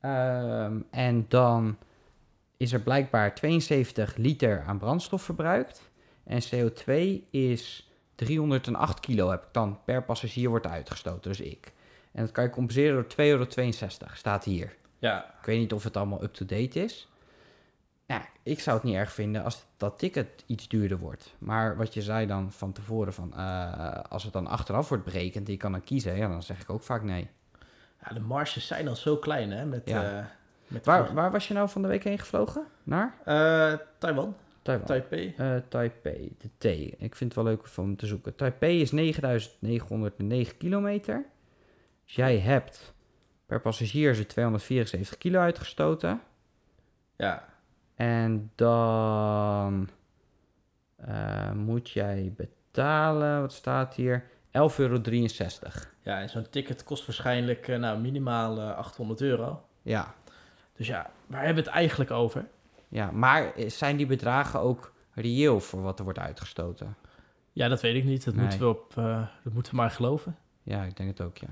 [0.00, 1.76] Ehm, en dan
[2.56, 5.90] is er blijkbaar 72 liter aan brandstof verbruikt.
[6.24, 11.72] En CO2 is 308 kilo heb ik dan per passagier wordt uitgestoten, dus ik.
[12.12, 14.76] En dat kan je compenseren door 2,62 euro, staat hier.
[14.98, 17.08] Ja, Ik weet niet of het allemaal up-to-date is.
[18.08, 21.34] Ja, ik zou het niet erg vinden als dat ticket iets duurder wordt.
[21.38, 25.46] Maar wat je zei dan van tevoren, van, eh, als het dan achteraf wordt berekend
[25.46, 27.28] en je kan dan kiezen, ja, dan zeg ik ook vaak nee.
[28.02, 29.64] ja de marges zijn al zo klein, hè?
[29.64, 30.18] Met, Ja.
[30.18, 30.24] eh,
[30.66, 32.66] met Waar, waar was je nou van de week heen gevlogen?
[32.82, 33.14] Naar?
[33.24, 34.86] Eh, Taiwan, Taiwan.
[34.86, 35.34] Taipei.
[35.68, 36.64] Taipei, de T.
[37.02, 38.34] Ik vind het wel leuk om te zoeken.
[38.36, 41.24] Taipei is 9909 kilometer.
[42.04, 42.94] Dus jij hebt
[43.46, 46.20] per passagier ze 274 kilo uitgestoten.
[47.16, 47.44] Ja,
[47.98, 49.88] En dan
[50.96, 54.24] eh, moet jij betalen, wat staat hier?
[54.46, 55.00] 11,63 euro.
[56.02, 59.62] Ja, en zo'n ticket kost waarschijnlijk eh, nou, minimaal eh, 800 euro.
[59.82, 60.14] Ja,
[60.76, 62.46] Dus ja, waar hebben we het eigenlijk over?
[62.88, 66.96] ja, maar zijn die bedragen ook reëel voor wat er wordt uitgestoten?
[67.52, 68.24] Ja, dat weet ik niet.
[68.24, 68.42] Dat, Nee.
[68.42, 68.92] moeten, we op,
[69.44, 70.36] dat moeten we maar geloven.
[70.62, 71.48] Ja, ik denk het ook, ja.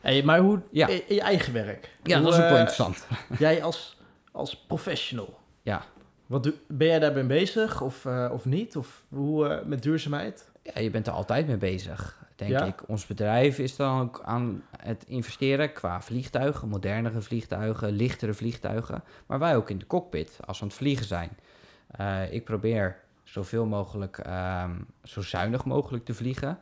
[0.00, 0.88] Hey, maar hoe, Ja.
[0.88, 1.96] je eigen werk?
[2.02, 3.06] Ja, Hoe, dat is ook wel interessant.
[3.38, 3.96] Jij als,
[4.32, 5.40] als professional.
[5.62, 5.82] Ja.
[6.26, 8.76] Wat doe, ben jij daarbij bezig of, eh, of niet?
[8.76, 10.50] Of hoe eh, met duurzaamheid?
[10.62, 12.64] Ja, je bent er altijd mee bezig, denk Ja.
[12.64, 12.88] ik.
[12.88, 19.02] Ons bedrijf is dan ook aan het investeren qua vliegtuigen, modernere vliegtuigen, lichtere vliegtuigen.
[19.26, 21.30] Maar wij ook in de cockpit, als we aan het vliegen zijn.
[21.86, 24.70] Eh, ik probeer zoveel mogelijk, ehm,
[25.02, 26.58] zo zuinig mogelijk te vliegen.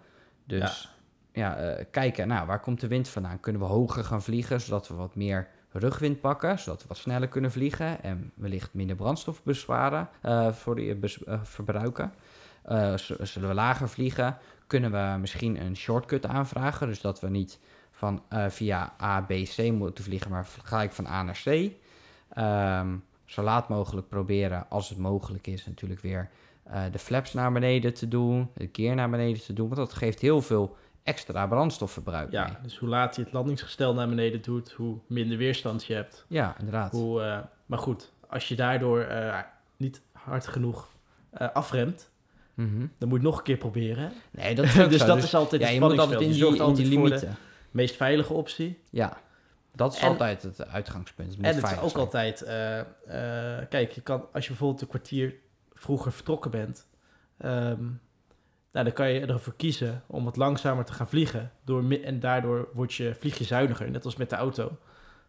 [0.46, 0.94] Dus
[1.32, 3.40] ja, eh, kijken, nou, waar komt de wind vandaan?
[3.40, 7.28] Kunnen we hoger gaan vliegen, zodat we wat meer rugwind pakken, zodat we wat sneller
[7.28, 12.12] kunnen vliegen en wellicht minder brandstof besparen, eh, sorry, bes- eh, verbruiken.
[12.62, 17.58] Eh, zullen we lager vliegen, kunnen we misschien een shortcut aanvragen, dus dat we niet
[17.90, 21.70] van via A, B, C moeten vliegen, maar gelijk van A naar C.
[22.28, 26.30] Ehm, zo laat mogelijk proberen, als het mogelijk is, natuurlijk weer
[26.90, 30.20] de flaps naar beneden te doen, de keer naar beneden te doen, want dat geeft
[30.20, 32.40] heel veel extra brandstofverbruik mee.
[32.40, 36.24] Ja, dus hoe laat je het landingsgestel naar beneden doet, hoe minder weerstand je hebt.
[36.28, 36.92] Ja, inderdaad.
[36.92, 39.38] Hoe, eh, maar goed, als je daardoor eh,
[39.76, 40.88] niet hard genoeg
[41.30, 42.10] eh, afremt,
[42.54, 42.86] Mhm.
[42.98, 44.12] dan moet je nog een keer proberen.
[44.30, 45.06] Nee, dat is dus zo.
[45.06, 47.36] dat Dus is altijd ja, je moet altijd in die, in die voor de limieten.
[47.70, 48.80] meest veilige optie.
[48.90, 49.16] Ja,
[49.74, 51.28] dat is En- altijd het uitgangspunt.
[51.30, 52.04] Het En het is ook zijn.
[52.04, 52.44] altijd,
[53.68, 55.34] kijk, je kan, als je bijvoorbeeld een kwartier
[55.74, 56.86] vroeger vertrokken bent,
[57.38, 57.84] ehm,
[58.72, 61.52] nou, dan kan je ervoor kiezen om wat langzamer te gaan vliegen.
[61.64, 64.76] Door, en daardoor word je, vlieg je zuiniger, net als met de auto.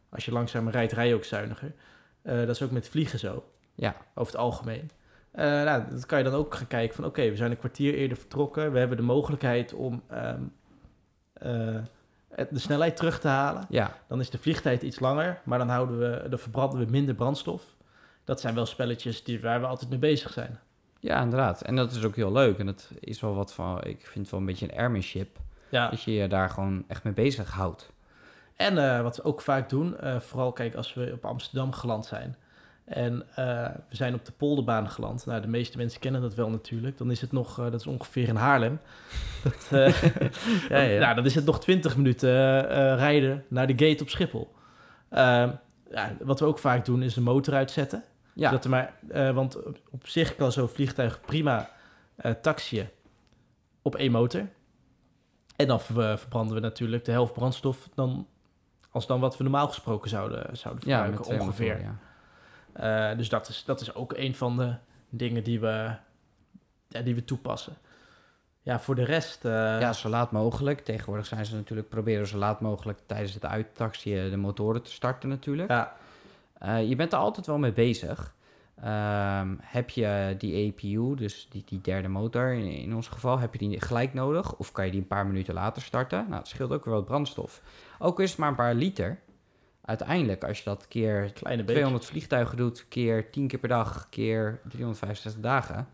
[0.10, 1.74] Als je langzamer rijdt, rij je ook zuiniger.
[2.22, 3.44] Eh, dat is ook met vliegen zo,
[3.76, 4.92] Ja, over het algemeen.
[5.32, 7.94] Eh, nou, dat kan je dan ook gaan kijken van, oké, we zijn een kwartier
[7.94, 8.72] eerder vertrokken.
[8.72, 10.42] We hebben de mogelijkheid om ehm,
[11.34, 11.76] eh,
[12.50, 13.66] de snelheid terug te halen.
[13.70, 17.16] ja, Dan is de vliegtijd iets langer, maar dan, houden we, dan verbranden we minder
[17.16, 17.76] brandstof.
[18.24, 20.60] Dat zijn wel spelletjes die, waar we altijd mee bezig zijn.
[21.02, 21.62] Ja, inderdaad.
[21.62, 22.58] En dat is ook heel leuk.
[22.58, 25.40] En dat is wel wat van, ik vind het wel een beetje een airmanship.
[25.70, 25.90] Ja.
[25.90, 27.92] Dat je je daar gewoon echt mee bezig houdt.
[28.56, 32.06] En eh, wat we ook vaak doen, eh, vooral kijk als we op Amsterdam geland
[32.06, 32.36] zijn.
[32.86, 33.46] En eh,
[33.90, 35.26] we zijn op de polderbaan geland.
[35.26, 36.98] Nou, de meeste mensen kennen dat wel natuurlijk.
[36.98, 38.80] Dan is het nog, dat is ongeveer in Haarlem.
[39.44, 39.68] Dat,
[40.70, 41.00] Ja, ja.
[41.00, 42.62] Nou, dan is het nog 20 minuten
[42.96, 44.52] rijden naar de gate op Schiphol.
[45.10, 45.50] Ehm,
[45.92, 48.04] ja, wat we ook vaak doen is de motor uitzetten.
[48.34, 51.70] Ja, Dat er maar, eh, want op- op zich kan zo'n vliegtuig prima
[52.16, 52.88] eh taxiën
[53.82, 54.48] op één motor.
[55.56, 58.28] En dan ver- verbranden we natuurlijk de helft brandstof dan,
[58.92, 61.82] als dan wat we normaal gesproken zouden, zouden verbruiken, ongeveer.
[61.82, 63.12] ja.
[63.12, 64.74] Eh, dus dat is, dat is ook een van de
[65.10, 65.92] dingen die we,
[66.88, 67.74] ja, die we toepassen.
[68.64, 69.46] Ja, voor de rest...
[69.46, 70.80] eh, ja, zo laat mogelijk.
[70.80, 75.30] Tegenwoordig zijn ze natuurlijk proberen zo laat mogelijk tijdens het uittaxiën de motoren te starten
[75.30, 75.70] natuurlijk.
[75.70, 75.96] ja,
[76.62, 78.36] Eh, je bent er altijd wel mee bezig.
[78.82, 83.54] Ehm, heb je die APU, dus die, die derde motor in, in ons geval, heb
[83.54, 84.56] je die gelijk nodig?
[84.56, 86.26] Of kan je die een paar minuten later starten?
[86.28, 87.62] Nou, het scheelt ook weer wat brandstof.
[88.00, 89.20] Ook is het maar een paar liter.
[89.86, 91.80] Uiteindelijk, als je dat keer kleine beetje.
[91.80, 95.88] 200 vliegtuigen doet, keer 10 keer per dag, keer 365 dagen,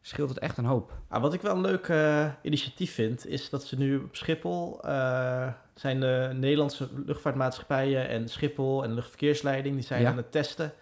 [0.00, 0.92] scheelt het echt een hoop.
[1.08, 4.82] Ah, wat ik wel een leuk eh, initiatief vind, is dat ze nu op Schiphol
[4.82, 10.08] eh, zijn de Nederlandse luchtvaartmaatschappijen en Schiphol en de luchtverkeersleiding, die zijn Ja.
[10.10, 10.72] aan het testen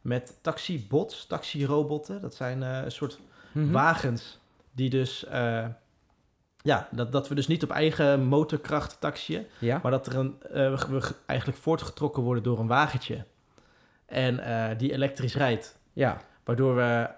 [0.00, 2.20] met taxibots, taxirobotten.
[2.20, 3.18] Dat zijn eh, een soort
[3.52, 3.70] Mhm.
[3.72, 4.38] wagens
[4.72, 5.66] die dus, eh,
[6.62, 9.80] ja, dat, dat we dus niet op eigen motorkracht taxiën, Ja?
[9.82, 13.24] maar dat er een, eh, we, eigenlijk voortgetrokken worden door een wagentje
[14.06, 14.40] en
[14.78, 15.78] die elektrisch rijdt.
[15.92, 16.20] Ja.
[16.44, 17.08] Waardoor we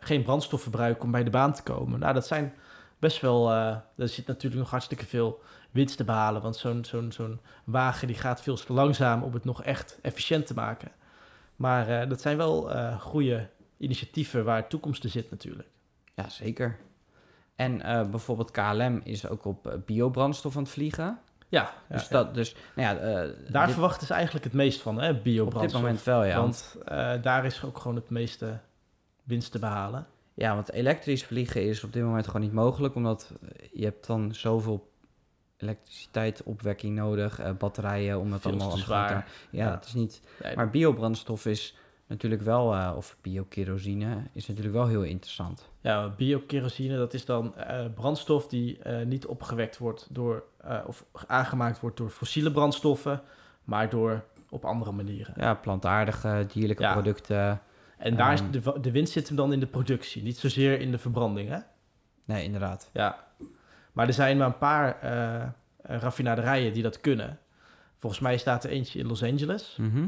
[0.00, 1.98] geen brandstof verbruiken om bij de baan te komen.
[2.00, 2.54] Nou, dat zijn
[2.98, 3.50] best wel...
[3.52, 6.42] er zit natuurlijk nog hartstikke veel winst te behalen.
[6.42, 10.46] Want zo'n zo'n zo'n wagen die gaat veel te langzaam om het nog echt efficiënt
[10.46, 10.90] te maken.
[11.56, 15.68] Maar eh, dat zijn wel eh goede initiatieven waar toekomst in zit natuurlijk.
[16.14, 16.76] Ja, zeker.
[17.56, 21.18] En eh, bijvoorbeeld KLM is ook op biobrandstof aan het vliegen.
[21.48, 25.00] Ja, dus ja, dat, dus, nou ja, daar dit- verwachten ze eigenlijk het meest van,
[25.00, 25.80] hè, op dit biobrandstof.
[25.82, 26.40] moment wel, ja.
[26.40, 26.76] Want,
[27.22, 28.58] daar is ook gewoon het meeste
[29.24, 30.06] winst te behalen.
[30.34, 33.32] ja, want elektrisch vliegen is op dit moment gewoon niet mogelijk, omdat
[33.72, 34.89] je hebt dan zoveel
[35.62, 39.10] elektriciteit, opwekking nodig, eh, batterijen, om het Veel allemaal te aan te zwaar.
[39.50, 39.70] Ja, Ja.
[39.74, 40.22] het is niet.
[40.54, 45.68] Maar biobrandstof is natuurlijk wel, eh, of biokerosine, is natuurlijk wel heel interessant.
[45.80, 50.42] Ja, biokerosine, dat is dan eh, brandstof die niet opgewekt wordt door,
[50.86, 53.22] of aangemaakt wordt door fossiele brandstoffen,
[53.64, 55.34] maar door op andere manieren.
[55.36, 56.92] Ja, plantaardige, dierlijke Ja.
[56.92, 57.60] producten.
[57.98, 58.50] En daar is Ehm.
[58.50, 61.58] de, de winst zit hem dan in de productie, niet zozeer in de verbranding, hè?
[62.24, 62.90] Nee, inderdaad.
[62.92, 63.24] Ja.
[64.00, 65.50] Maar er zijn maar een paar eh, eh,
[65.82, 67.38] raffinaderijen die dat kunnen.
[67.96, 69.76] Volgens mij staat er eentje in Los Angeles.
[69.76, 70.06] Mhm.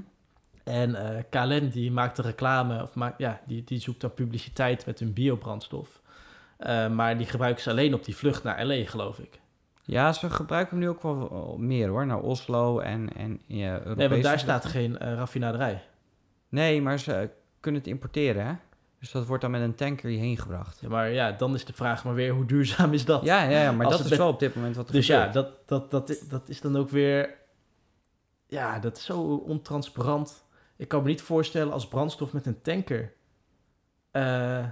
[0.64, 4.86] En eh KLM die maakt de reclame, of maakt, ja, die, die zoekt dan publiciteit
[4.86, 6.00] met hun biobrandstof.
[6.56, 9.40] Eh, maar die gebruiken ze alleen op die vlucht naar LA, geloof ik.
[9.82, 12.06] Ja, ze gebruiken hem nu ook wel meer hoor.
[12.06, 15.82] Naar Oslo en, en ja, Europese Nee, want daar staat geen raffinaderij.
[16.48, 18.52] Nee, maar ze kunnen het importeren, hè?
[19.02, 20.78] Dus dat wordt dan met een tanker hierheen gebracht.
[20.80, 23.22] Ja, maar ja, dan is de vraag maar weer, hoe duurzaam is dat?
[23.24, 25.06] Ja, ja, ja maar Als dat is met- wel op dit moment wat er Dus
[25.06, 25.34] ja, gebeurt.
[25.66, 27.34] dat, dat, dat, dat is dan ook weer...
[28.46, 30.44] Ja, dat is zo ontransparant.
[30.76, 33.12] Ik kan me niet voorstellen als brandstof met een tanker
[34.10, 34.66] eh,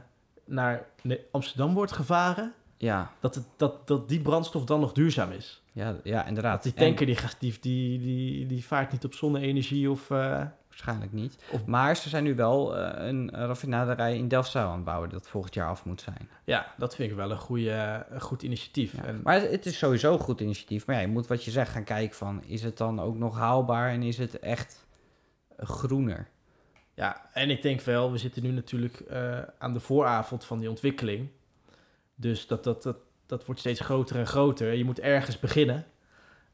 [0.45, 0.87] naar
[1.31, 2.53] Amsterdam wordt gevaren...
[2.77, 5.63] Ja, Dat, het, dat, dat die brandstof dan nog duurzaam is.
[5.73, 6.63] ja, ja, inderdaad.
[6.63, 7.19] Dat die tanker die,
[7.61, 10.11] die, die, die vaart niet op zonne-energie of...
[10.11, 10.43] eh,
[10.85, 11.43] Waarschijnlijk niet.
[11.51, 15.09] Of- Maar ze zijn nu wel eh, een raffinaderij in Delfzijl aan het bouwen...
[15.09, 16.29] dat volgend jaar af moet zijn.
[16.45, 18.97] ja, dat vind ik wel een, goede, een goed initiatief.
[18.97, 19.05] Ja.
[19.05, 20.87] En, Maar het is sowieso een goed initiatief.
[20.87, 22.43] Maar ja, je moet wat je zegt gaan kijken van...
[22.45, 24.87] is het dan ook nog haalbaar en is het echt
[25.59, 26.29] groener?
[26.95, 30.69] ja, en ik denk wel, we zitten nu natuurlijk eh, aan de vooravond van die
[30.69, 31.29] ontwikkeling.
[32.15, 34.73] Dus dat, dat, dat, dat wordt steeds groter en groter.
[34.73, 35.85] Je moet ergens beginnen.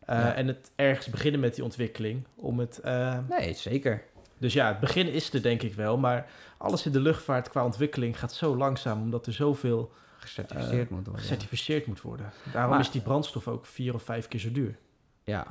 [0.00, 0.34] Eh, Ja.
[0.34, 2.26] En het ergens beginnen met die ontwikkeling.
[2.34, 2.80] Om het,
[3.28, 4.02] Nee, zeker.
[4.38, 5.98] Dus ja, het begin is er denk ik wel.
[5.98, 6.26] Maar
[6.58, 9.02] alles in de luchtvaart qua ontwikkeling gaat zo langzaam.
[9.02, 11.22] Omdat er zoveel Gecertificeerd moet worden.
[11.22, 12.32] gecertificeerd moet worden.
[12.52, 14.78] Daarom Maar- is die brandstof ook vier of vijf keer zo duur.
[15.24, 15.46] Ja.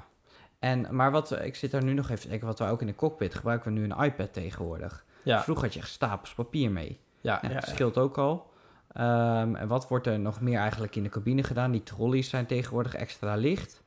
[0.59, 2.87] En, maar wat, ik zit daar nu nog even te denken, wat we ook in
[2.87, 5.05] de cockpit gebruiken we nu een iPad tegenwoordig.
[5.23, 6.99] Ja, Vroeger had je echt stapels papier mee.
[7.21, 8.53] ja, dat scheelt ook al.
[8.93, 11.71] Ehm, en wat wordt er nog meer eigenlijk in de cabine gedaan?
[11.71, 13.83] Die trolleys zijn tegenwoordig extra licht.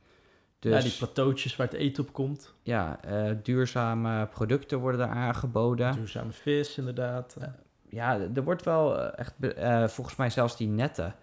[0.59, 2.53] Dus Ja, die plateautjes waar het eten op komt.
[2.63, 5.93] ja, eh, duurzame producten worden daar aangeboden.
[5.93, 7.37] Duurzame vis, inderdaad.
[7.89, 11.15] Ja, er wordt wel eh, echt, eh, volgens mij zelfs die netten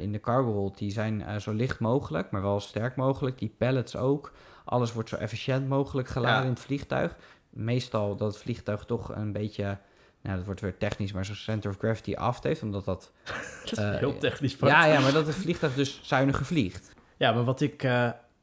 [0.00, 3.38] in de cargo hold, die zijn zo licht mogelijk, maar wel sterk mogelijk.
[3.38, 4.32] Die pallets ook.
[4.64, 6.42] Alles wordt zo efficiënt mogelijk geladen Ja.
[6.44, 7.16] in het vliegtuig.
[7.50, 9.78] Meestal dat het vliegtuig toch een beetje,
[10.22, 13.12] nou dat wordt weer technisch, maar zo'n center of gravity aft heeft, omdat dat...
[13.64, 14.56] Dat is heel technisch.
[14.60, 16.92] Ja, ja, maar dat het vliegtuig dus zuiniger vliegt.
[17.16, 17.88] Ja, maar wat ik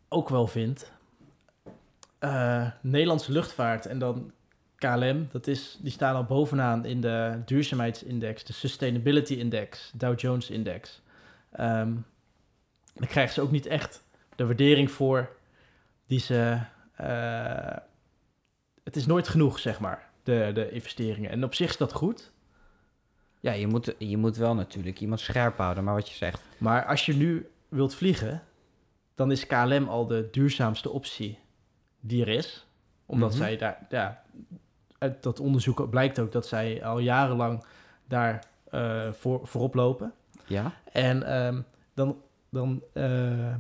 [0.10, 0.92] ook wel vind...
[2.20, 4.32] eh, Nederlandse luchtvaart en dan
[4.76, 5.28] KLM...
[5.32, 8.44] Dat is, die staan al bovenaan in de duurzaamheidsindex.
[8.44, 9.92] De Sustainability Index.
[9.96, 11.02] Dow Jones Index.
[11.52, 11.94] Ehm
[12.94, 14.04] dan krijgen ze ook niet echt
[14.36, 15.30] de waardering voor
[16.06, 16.60] die ze...
[16.96, 17.78] eh,
[18.84, 21.30] het is nooit genoeg, zeg maar, de, de investeringen.
[21.30, 22.32] En op zich is dat goed...
[23.40, 26.42] Ja, je moet, je moet wel natuurlijk iemand scherp houden, maar wat je zegt.
[26.58, 28.44] Maar als je nu wilt vliegen,
[29.18, 31.40] dan is KLM al de duurzaamste optie
[32.00, 32.66] die er is.
[33.06, 33.38] Omdat Mhm.
[33.38, 34.24] zij daar, ja,
[34.98, 37.64] uit dat onderzoek blijkt ook dat zij al jarenlang
[38.08, 40.14] daar eh, voor, voorop lopen.
[40.46, 40.72] Ja?
[40.92, 41.62] En ehm,
[41.94, 43.56] dan, dan eh,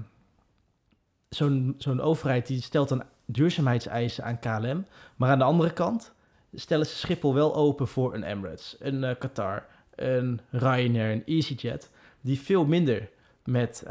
[1.29, 4.85] zo'n zo'n overheid die stelt dan duurzaamheidseisen aan KLM.
[5.15, 6.11] Maar aan de andere kant
[6.53, 9.65] stellen ze Schiphol wel open voor een Emirates, een eh, Qatar,
[9.95, 11.91] een Ryanair, een EasyJet.
[12.21, 13.09] Die veel minder
[13.43, 13.83] met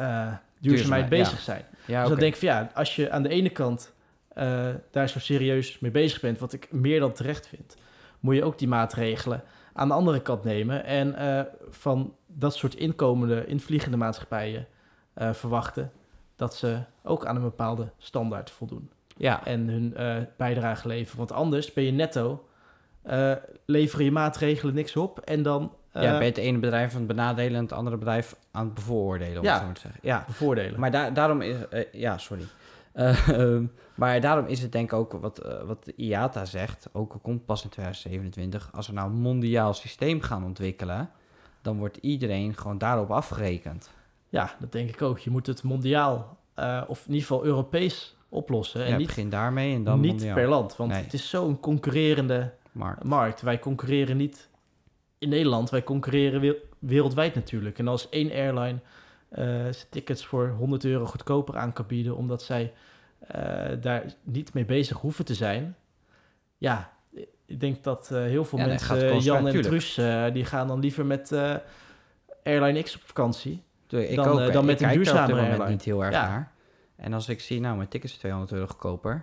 [0.68, 1.64] duurzaamheid Duurzaamheid, bezig zijn.
[1.86, 3.94] Ja, Dus dan denk ik van ja, als je aan de ene kant
[4.36, 7.76] eh, daar zo serieus mee bezig bent, wat ik meer dan terecht vind,
[8.20, 10.84] moet je ook die maatregelen aan de andere kant nemen.
[10.84, 14.66] En eh, van dat soort inkomende, invliegende maatschappijen
[15.14, 15.92] eh, verwachten
[16.36, 18.90] dat ze ook aan een bepaalde standaard voldoen.
[19.16, 19.96] Ja, En hun
[20.36, 21.18] bijdrage leveren.
[21.18, 22.48] Want anders ben je netto,
[23.66, 25.18] leveren je maatregelen niks op.
[25.20, 25.72] En dan
[26.02, 28.74] ja, ben je het ene bedrijf aan het benadelen en het andere bedrijf aan het
[28.74, 29.50] bevooroordelen, om Ja.
[29.50, 30.00] het zo maar te zeggen.
[30.02, 30.80] Ja, bevoordelen.
[30.80, 31.68] maar daar daarom is...
[31.68, 32.44] eh, ja, sorry.
[32.92, 36.88] Eh, ehm, maar daarom is het denk ik ook wat, eh, wat de IATA zegt,
[36.92, 41.10] ook al komt pas in 2027, als we nou een mondiaal systeem gaan ontwikkelen,
[41.62, 43.90] dan wordt iedereen gewoon daarop afgerekend.
[44.28, 45.18] Ja, dat denk ik ook.
[45.18, 48.84] Je moet het mondiaal, eh, of in ieder geval Europees oplossen.
[48.84, 50.34] En ja, niet, begin daarmee en dan niet mondiaal.
[50.34, 50.76] per land.
[50.76, 51.02] Want Nee.
[51.02, 53.04] het is zo'n concurrerende Markt.
[53.04, 53.40] markt.
[53.42, 54.48] Wij concurreren niet
[55.18, 55.70] in Nederland.
[55.70, 57.78] Wij concurreren we- wereldwijd natuurlijk.
[57.78, 58.78] En als één airline
[59.72, 62.16] zijn tickets voor 100 euro goedkoper aan kan bieden...
[62.16, 62.72] omdat zij
[63.20, 65.76] eh, daar niet mee bezig hoeven te zijn...
[66.58, 66.92] Ja,
[67.46, 69.62] ik denk dat eh, heel veel Ja, mensen, Jan en.
[69.62, 69.94] Truus...
[70.32, 71.32] die gaan dan liever met
[72.44, 73.62] Airline X op vakantie...
[73.86, 75.68] Tuurlijk, ik dan, ook, dan Ik met een kijk er op airline.
[75.68, 76.28] niet heel erg Ja.
[76.28, 76.52] naar.
[76.96, 79.22] En als ik zie, nou, mijn ticket is 200 euro goedkoper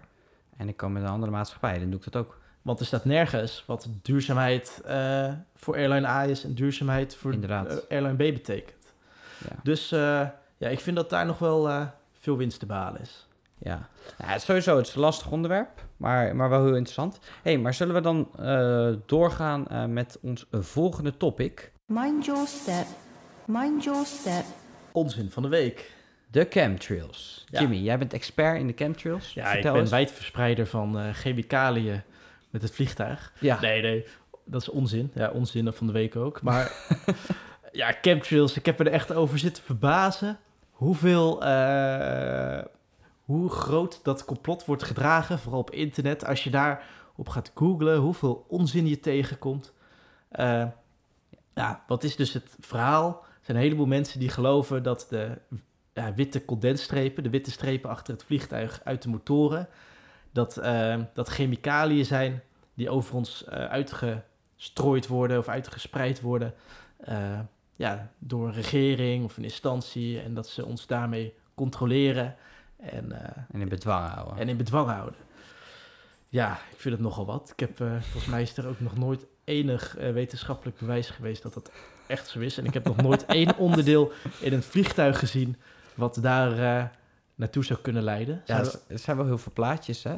[0.58, 2.39] en ik kan met een andere maatschappij, dan doe ik dat ook.
[2.63, 6.43] Want er staat nergens wat duurzaamheid eh, voor Airline A is...
[6.43, 7.67] en duurzaamheid voor Inderdaad.
[7.88, 8.93] eh, Airline B betekent.
[9.49, 9.56] Ja.
[9.63, 9.99] Dus eh,
[10.58, 11.86] ja, ik vind dat daar nog wel eh,
[12.19, 13.28] veel winst te behalen is.
[13.58, 13.88] Ja.
[14.17, 17.19] ja het is sowieso het is een lastig onderwerp, maar, maar wel heel interessant.
[17.41, 21.71] hey, maar zullen we dan eh, doorgaan eh, met ons volgende topic?
[21.86, 22.86] Mind your step.
[23.45, 24.43] Mind your step.
[24.91, 25.91] Onzin van de week.
[26.32, 27.45] De chemtrails.
[27.49, 27.60] Ja.
[27.60, 29.34] Jimmy, jij bent expert in de chemtrails.
[29.34, 29.89] Ja, ik ben eens.
[29.89, 32.02] wijdverspreider van eh, chemicaliën
[32.54, 33.34] met het vliegtuig.
[33.39, 33.60] Ja.
[33.60, 34.06] Nee, nee,
[34.46, 35.12] dat is onzin.
[35.13, 36.42] Ja, onzin van de week ook.
[36.42, 36.72] Maar
[37.72, 40.39] ja, chemtrails, ik heb er echt over zitten verbazen
[40.84, 42.63] hoeveel, eh,
[43.26, 46.26] hoe groot dat complot wordt gedragen, vooral op internet.
[46.26, 49.74] Als je daarop gaat googlen, hoeveel onzin je tegenkomt.
[50.30, 50.66] Eh,
[51.54, 53.08] ja, wat is dus het verhaal?
[53.10, 55.38] Er zijn een heleboel mensen die geloven dat de
[55.94, 59.68] ja, witte condensstrepen, de witte strepen achter het vliegtuig uit de motoren,
[60.34, 62.41] dat, eh, dat chemicaliën zijn
[62.74, 66.54] die over ons eh, uitgestrooid worden of uitgespreid worden
[66.98, 67.39] eh,
[67.76, 72.36] ja, door een regering of een instantie en dat ze ons daarmee controleren
[72.78, 74.38] en, eh, En in bedwang houden.
[74.38, 75.19] en in bedwang houden.
[76.30, 77.50] Ja, ik vind het nogal wat.
[77.50, 81.72] Ik heb, volgens mij is er ook nog nooit enig wetenschappelijk bewijs geweest dat dat
[82.08, 82.58] echt zo is.
[82.58, 85.58] En ik heb nog nooit één onderdeel in een vliegtuig gezien
[85.96, 86.91] wat daar
[87.36, 88.41] naartoe zou kunnen leiden.
[88.46, 90.15] ja, er zijn wel heel veel plaatjes, hè?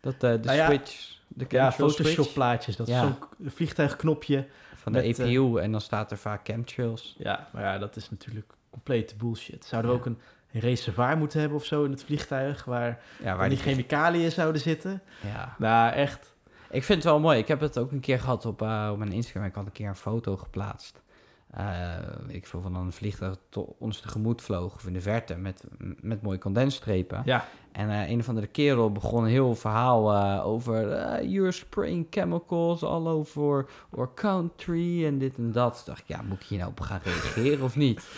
[0.00, 2.76] Dat eh, de Nou switch, de ja, Photoshop plaatjes.
[2.76, 2.94] Dat Ja.
[2.94, 4.46] is zo'n k- vliegtuigknopje.
[4.74, 7.14] van de met, eh, EPU en dan staat er vaak chemtrails.
[7.18, 9.64] Ja, maar ja, dat is natuurlijk complete bullshit.
[9.64, 10.18] Zouden we ook een
[10.52, 15.02] reservoir moeten hebben of zo in het vliegtuig waar, Ja, waar die chemicaliën zouden zitten?
[15.20, 15.54] Ja.
[15.58, 16.34] Nou, echt.
[16.70, 17.38] Ik vind het wel mooi.
[17.38, 19.44] Ik heb het ook een keer gehad op, eh, op mijn Instagram.
[19.44, 21.02] Ik had een keer een foto geplaatst.
[21.50, 21.94] Eh,
[22.26, 25.64] ik veel van een vliegtuig to- ons tegemoet vloog of in de verte met,
[26.00, 27.22] met mooie condensstrepen.
[27.24, 30.84] Ja, En eh, een of andere kerel begon een heel verhaal eh, over...
[31.24, 35.74] you're spraying chemicals all over our country en dit en dat.
[35.74, 38.06] Toen dacht ik, ja, moet ik hier nou op gaan reageren of niet?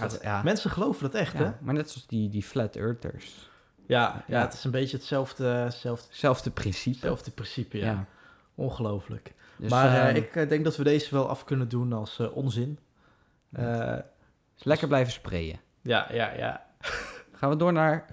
[0.00, 1.50] Dat- ja, mensen geloven dat echt, hè?
[1.60, 3.50] maar net zoals die, die flat earthers.
[3.86, 6.96] Ja, ja, het is een beetje hetzelfde, hetzelfde, Hetzelfde principe.
[6.96, 8.06] hetzelfde principe, ja.
[8.54, 9.34] Ongelooflijk.
[9.58, 12.18] Dus, maar eh, ehm, ik eh, denk dat we deze wel af kunnen doen als
[12.18, 12.78] eh, onzin.
[13.52, 13.96] Eh,
[14.54, 15.60] dus lekker blijven sprayen.
[15.82, 16.66] ja, ja, ja.
[17.32, 18.06] Gaan we door naar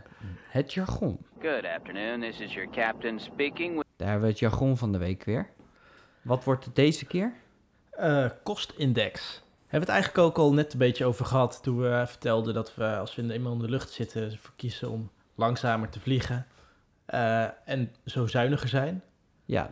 [0.50, 1.26] het jargon.
[1.42, 2.20] Good afternoon.
[2.22, 3.84] This is your captain speaking.
[3.96, 5.50] Daar hebben we het jargon van de week weer.
[6.22, 7.34] Wat wordt het deze keer?
[7.92, 9.42] Eh, kostindex.
[9.68, 12.76] Hebben we het eigenlijk ook al net een beetje over gehad toen we vertelden dat
[12.76, 16.46] we als we in- eenmaal in de lucht zitten ervoor kiezen om langzamer te vliegen
[17.06, 19.04] eh, en zo zuiniger zijn.
[19.46, 19.70] Ja,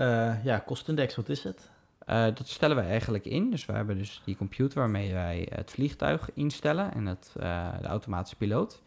[0.00, 1.70] Eh, ja, kostindex, wat is het?
[2.06, 3.50] eh, dat stellen wij eigenlijk in.
[3.50, 7.86] Dus we hebben dus die computer waarmee wij het vliegtuig instellen en het, eh, de
[7.86, 8.82] automatische piloot.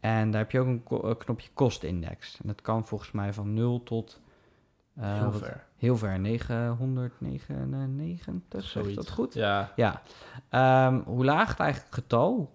[0.00, 2.38] En daar heb je ook een ko- knopje kostindex.
[2.42, 4.20] En dat kan volgens mij van 0 tot...
[4.96, 5.64] eh, Heel wat- ver.
[5.76, 9.34] Heel ver, 999, zeg ik dat goed?
[9.34, 10.02] Ja, Ja.
[10.48, 12.54] Ehm, hoe laag het eigenlijk getal,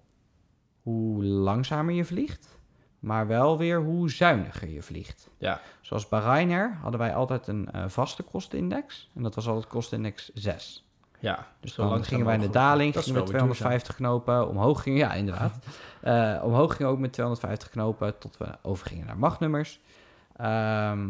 [0.81, 2.57] hoe langzamer je vliegt,
[2.99, 5.29] maar wel weer hoe zuiniger je vliegt.
[5.37, 9.09] ja, Zoals bij Ryanair hadden wij altijd een eh, vaste kostenindex.
[9.15, 10.85] En dat was altijd kostenindex 6.
[11.19, 11.47] ja.
[11.59, 13.53] Dus dan gingen wij in de daling, gingen we duurzaam.
[13.53, 14.47] 250 knopen.
[14.49, 15.53] Omhoog gingen, ja inderdaad.
[16.01, 19.79] Eh, omhoog gingen we ook met 250 knopen tot we overgingen naar machtnummers.
[20.35, 21.09] Ehm,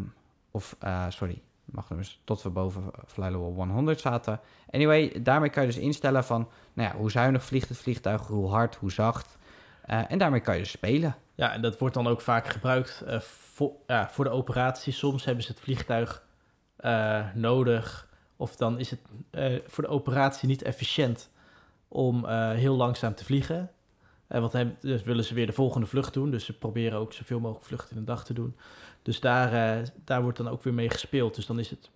[0.51, 4.39] of, eh, sorry, machtnummers tot we boven Fly Level 100 zaten.
[4.71, 8.49] Anyway, daarmee kan je dus instellen van, nou ja, hoe zuinig vliegt het vliegtuig, hoe
[8.49, 9.37] hard, hoe zacht.
[9.89, 11.15] Eh, en daarmee kan je dus spelen.
[11.35, 13.71] Ja, en dat wordt dan ook vaak gebruikt eh, voor,
[14.09, 14.93] voor de operatie.
[14.93, 16.23] Soms hebben ze het vliegtuig
[16.75, 18.07] eh, nodig.
[18.35, 18.99] Of dan is het
[19.67, 21.29] voor de operatie niet efficiënt
[21.87, 23.71] om heel langzaam te vliegen.
[24.27, 26.31] Want dan dus willen ze weer de volgende vlucht doen.
[26.31, 28.55] Dus ze proberen ook zoveel mogelijk vluchten in een dag te doen.
[29.01, 31.35] Dus daar, daar wordt dan ook weer mee gespeeld.
[31.35, 31.89] Dus dan is het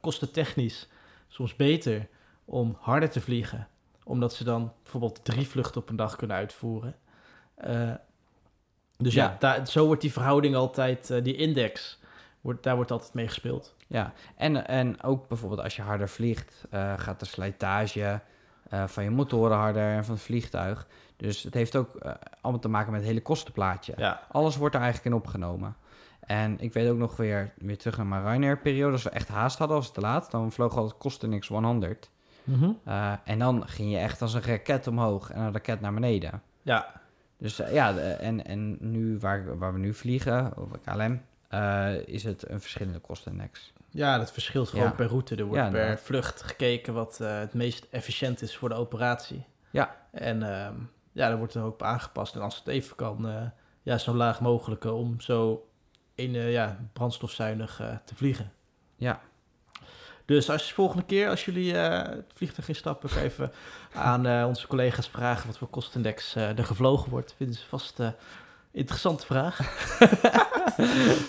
[0.00, 0.88] kostentechnisch
[1.28, 2.08] soms beter
[2.44, 3.68] om harder te vliegen.
[4.08, 6.94] Omdat ze dan bijvoorbeeld drie vluchten op een dag kunnen uitvoeren.
[7.54, 7.90] Eh,
[8.96, 9.36] dus ja, Ja.
[9.38, 11.98] daar, zo wordt die verhouding altijd, eh, die index,
[12.40, 13.74] wordt, daar wordt altijd mee gespeeld.
[13.86, 18.20] Ja, en, en ook bijvoorbeeld als je harder vliegt, eh, gaat de slijtage
[18.86, 20.86] van je motoren harder en van het vliegtuig.
[21.16, 21.98] Dus het heeft ook
[22.40, 23.94] allemaal te maken met het hele kostenplaatje.
[23.96, 25.76] Ja, Alles wordt er eigenlijk in opgenomen.
[26.20, 28.92] En ik weet ook nog weer, weer terug naar mijn Ryanair-periode.
[28.92, 32.10] Als we echt haast hadden, was het te laat, dan vloog altijd Kostenix 100.
[32.84, 36.42] Eh, en dan ging je echt als een raket omhoog en een raket naar beneden.
[36.62, 37.00] ja,
[37.38, 41.94] Dus eh, ja, de- en, en nu waar, waar we nu vliegen, op KLM, eh,
[42.06, 43.72] is het een verschillende kostenindex.
[43.90, 44.90] ja, dat verschilt gewoon Ja.
[44.90, 45.36] per route.
[45.36, 49.44] Er wordt Ja, per vlucht gekeken wat het meest efficiënt is voor de operatie.
[49.70, 49.96] Ja.
[50.10, 50.74] En ehm,
[51.12, 52.34] ja, daar wordt er ook op aangepast.
[52.34, 53.50] En als het even kan,
[53.82, 55.68] ja, zo laag mogelijk om zo
[56.14, 58.52] in, ja, brandstofzuinig te vliegen.
[58.96, 59.20] Ja,
[60.28, 63.52] Dus als je volgende keer, als jullie eh, het vliegtuig instappen, even
[63.94, 67.34] aan eh, onze collega's vragen wat voor kostindex eh, er gevlogen wordt.
[67.36, 68.08] Vinden ze vast eh,
[68.70, 69.58] interessante vraag.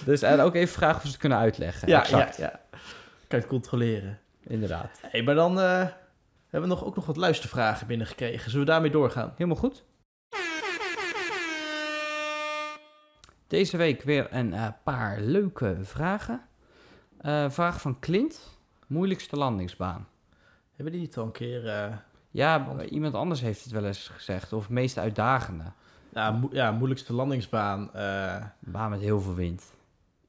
[0.06, 1.88] Dus en ook even vragen of ze het kunnen uitleggen.
[1.88, 2.38] Ja, exact.
[2.38, 2.80] ja, ja.
[3.28, 4.20] Kan het controleren.
[4.44, 5.00] Inderdaad.
[5.02, 6.00] Hey, maar dan hebben
[6.50, 8.52] we nog, ook nog wat luistervragen binnengekregen.
[8.52, 9.34] Zullen we daarmee doorgaan?
[9.36, 9.84] Helemaal goed.
[13.48, 16.42] Deze week weer een paar leuke vragen.
[17.22, 18.59] Eh, vraag van Clint.
[18.90, 20.08] Moeilijkste landingsbaan.
[20.76, 21.68] Hebben die niet al een keer...
[21.68, 21.96] eh,
[22.32, 24.54] Ja, b- iemand anders heeft het wel eens gezegd.
[24.54, 25.64] Of meest uitdagende.
[26.14, 29.74] ja, mo- ja, moeilijkste landingsbaan Een baan met heel veel wind.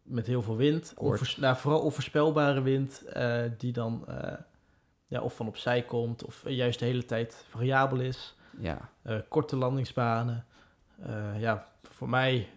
[0.02, 0.92] met heel veel wind.
[0.96, 4.04] Onvoors- nou, vooral onvoorspelbare wind eh, die dan
[5.06, 6.24] ja, of van opzij komt...
[6.24, 8.36] of juist de hele tijd variabel is.
[8.58, 8.88] Ja,
[9.28, 10.44] korte landingsbanen.
[11.38, 12.48] Ja, voor mij,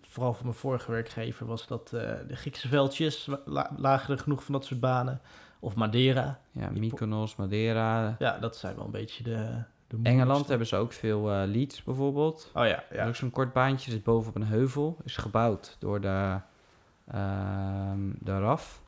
[0.00, 3.28] vooral voor mijn vorige werkgever, was dat de Griekse veldjes.
[3.44, 5.20] La- lagen er genoeg van dat soort banen.
[5.64, 6.38] Of Madeira.
[6.52, 8.16] ja Mykonos, Madeira.
[8.18, 11.82] Ja, dat zijn wel een beetje de, de Engeland hebben ze ook veel eh Leeds
[11.82, 12.50] bijvoorbeeld.
[12.54, 13.06] Oh ja, Ja.
[13.06, 14.96] Ook zo'n kort baantje zit boven op een heuvel.
[15.04, 16.38] Is gebouwd door de,
[17.08, 18.82] ehm, de RAF.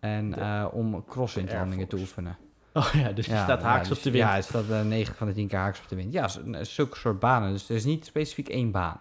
[0.00, 2.36] En De eh, om crosswindlandingen Air te oefenen.
[2.72, 4.28] Oh ja, dus je Ja, staat haaks ja, op de dus- wind.
[4.28, 6.12] Ja, het staat eh 9 van de 10 keer haaks op de wind.
[6.12, 6.28] Ja,
[6.64, 7.50] zulke soort banen.
[7.52, 9.00] Dus er is niet specifiek één baan.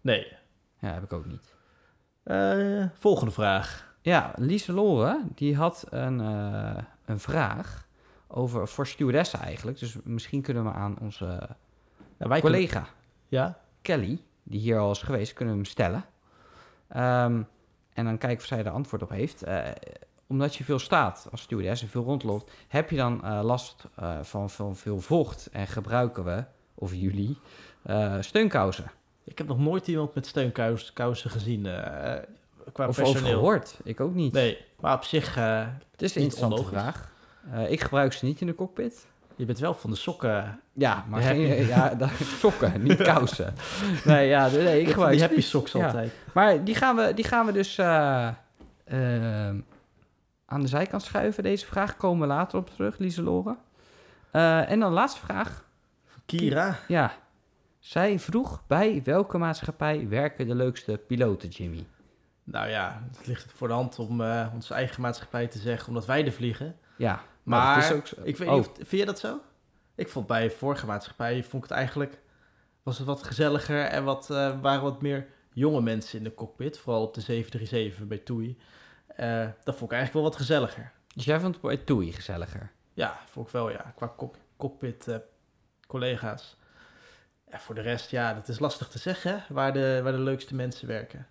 [0.00, 0.32] Nee.
[0.78, 1.54] Ja, heb ik ook niet.
[2.94, 3.87] Volgende vraag.
[4.08, 7.86] Ja, Lieselore, die had een, eh, een vraag
[8.26, 9.78] over, voor stewardessen eigenlijk.
[9.78, 12.86] Dus misschien kunnen we aan onze Nou, wij kunnen- collega
[13.28, 13.58] Ja?
[13.82, 16.04] Kelly, die hier al is geweest, kunnen we hem stellen.
[16.88, 17.42] Ehm,
[17.92, 19.42] en dan kijken of zij er antwoord op heeft.
[19.42, 19.64] Eh,
[20.26, 24.18] omdat je veel staat als stewardess en veel rondloopt, heb je dan eh, last eh,
[24.22, 26.44] van, van veel vocht en gebruiken we,
[26.74, 27.38] of jullie,
[27.82, 28.90] eh, steunkousen.
[29.24, 32.22] Ik heb nog nooit iemand met steunkousen gezien eh,
[32.72, 33.32] qua Of personeel.
[33.38, 33.76] gehoord.
[33.84, 34.32] Ik ook niet.
[34.32, 37.10] Nee, maar op zich, eh, Het is een interessante vraag.
[37.52, 39.06] Eh, ik gebruik ze niet in de cockpit.
[39.36, 40.60] je bent wel van de sokken.
[40.72, 43.54] Ja, maar geen, ja, sokken, niet kousen.
[44.04, 45.44] Nee, ja, nee, ik gebruik die niet.
[45.44, 45.86] socks Ja.
[45.86, 46.12] altijd.
[46.34, 48.28] Maar die gaan we, die gaan we dus eh,
[50.46, 51.42] aan de zijkant schuiven.
[51.42, 53.56] Deze vraag komen we later op terug, Lieselore.
[54.30, 55.64] Eh en dan laatste vraag.
[56.26, 56.78] Kira.
[56.88, 57.12] Ja,
[57.78, 61.86] zij vroeg bij welke maatschappij werken de leukste piloten, Jimmy?
[62.50, 66.06] Nou ja, het ligt voor de hand om eh, onze eigen maatschappij te zeggen, omdat
[66.06, 66.76] wij er vliegen.
[66.96, 68.16] Ja, Maar dat is ook zo.
[68.22, 69.40] ik weet Oh, niet, of, vind je dat zo?
[69.94, 72.20] Ik vond bij vorige maatschappij, vond ik het eigenlijk,
[72.82, 76.78] was het wat gezelliger en wat, eh, waren wat meer jonge mensen in de cockpit.
[76.78, 78.58] Vooral op de 737 bij TUI.
[79.06, 80.92] Eh, dat vond ik eigenlijk wel wat gezelliger.
[81.14, 82.70] Dus jij vond het bij TUI gezelliger?
[82.92, 83.92] Ja, vond ik wel, ja.
[83.96, 85.20] Qua cock- cockpit
[85.86, 86.56] collega's.
[87.50, 90.54] Ja, voor de rest, ja, dat is lastig te zeggen, waar de, waar de leukste
[90.54, 91.26] mensen werken.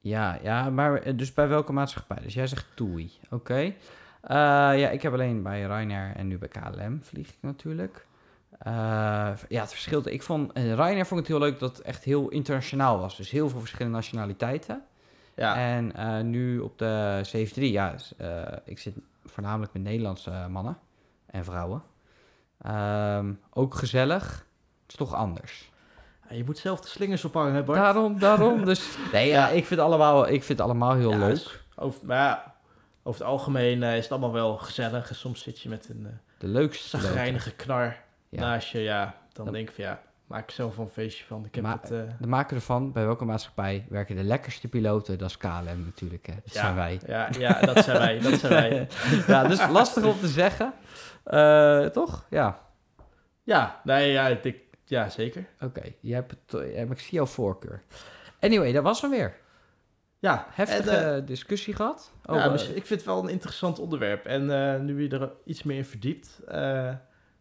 [0.00, 2.18] Ja, ja, maar eh, dus bij welke maatschappij?
[2.22, 3.54] Dus jij zegt TUI, oké.
[3.54, 3.74] Eh,
[4.78, 8.06] ja, ik heb alleen bij Ryanair en nu bij KLM vlieg ik natuurlijk.
[8.58, 8.72] Eh,
[9.48, 10.06] ja, het verschilt.
[10.06, 13.16] Ik vond, Ryanair vond ik het heel leuk dat het echt heel internationaal was.
[13.16, 14.82] Dus heel veel verschillende nationaliteiten.
[15.34, 17.94] Ja, En nu op de 73, ja,
[18.64, 18.94] ik zit
[19.24, 20.78] voornamelijk met Nederlandse mannen
[21.26, 21.82] en vrouwen.
[22.62, 24.46] Ehm, ook gezellig.
[24.82, 25.70] Het is toch anders.
[26.28, 27.78] Ja, je moet zelf de slingers ophangen, hè Bart?
[27.78, 28.64] Daarom, daarom.
[28.64, 31.32] Dus nee, ja, ik vind, allemaal, ik vind het allemaal heel Ja, leuk.
[31.34, 32.54] is- Over, maar ja,
[33.02, 35.08] over het algemeen eh, is het allemaal wel gezellig.
[35.08, 37.96] En soms zit je met een eh De leukste zagrijnige knar
[38.28, 38.40] Ja.
[38.40, 38.78] naast je.
[38.80, 41.44] Ja, dan Dat- denk ik van ja, maak er zelf een feestje van.
[41.44, 41.90] Ik heb Maar- het...
[41.90, 45.18] eh, De maker ervan, bij welke maatschappij werken de lekkerste piloten?
[45.18, 46.32] Dat is KLM natuurlijk, hè.
[46.44, 47.00] Dat ja, zijn wij.
[47.06, 48.18] Ja, ja, dat zijn wij.
[48.20, 48.88] Dat zijn wij.
[49.34, 50.72] ja, dus lastig om te zeggen.
[51.24, 52.24] Eh, toch?
[52.30, 52.58] Ja,
[53.42, 54.56] Ja, nee, ja, ik
[54.88, 55.46] ja, zeker.
[55.60, 55.82] oké.
[56.00, 57.82] Je hebt het, eh, ik zie jouw voorkeur.
[58.40, 59.36] Anyway, dat was hem weer.
[60.18, 62.12] Ja, Heftige en, eh, discussie gehad.
[62.24, 64.24] ja, over- dus ik vind het wel een interessant onderwerp.
[64.26, 66.40] En eh, nu je er iets meer in verdiept,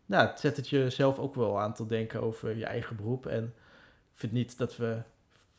[0.06, 3.26] nou, het zet het je zelf ook wel aan tot denken over je eigen beroep.
[3.26, 3.44] En
[4.14, 4.98] ik vind niet dat we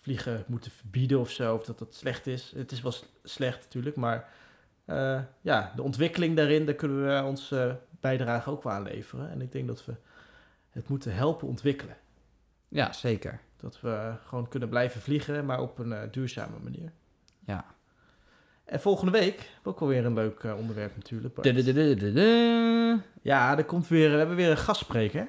[0.01, 2.53] vliegen moeten verbieden of zo, of dat dat slecht is.
[2.57, 2.93] Het is wel
[3.24, 4.28] slecht natuurlijk, maar
[5.41, 9.30] ja, de ontwikkeling daarin, daar kunnen we onze bijdrage ook wel aan leveren.
[9.30, 9.95] En ik denk dat we
[10.71, 11.97] het moeten helpen ontwikkelen.
[12.69, 13.41] Ja, zeker.
[13.57, 16.93] Dat we gewoon kunnen blijven vliegen, maar op een eh, duurzame manier.
[17.45, 17.64] Ja.
[18.64, 21.35] En volgende week ook alweer een leuk eh, onderwerp natuurlijk.
[23.23, 25.29] Ja, er komt weer, we hebben weer een gastspreker.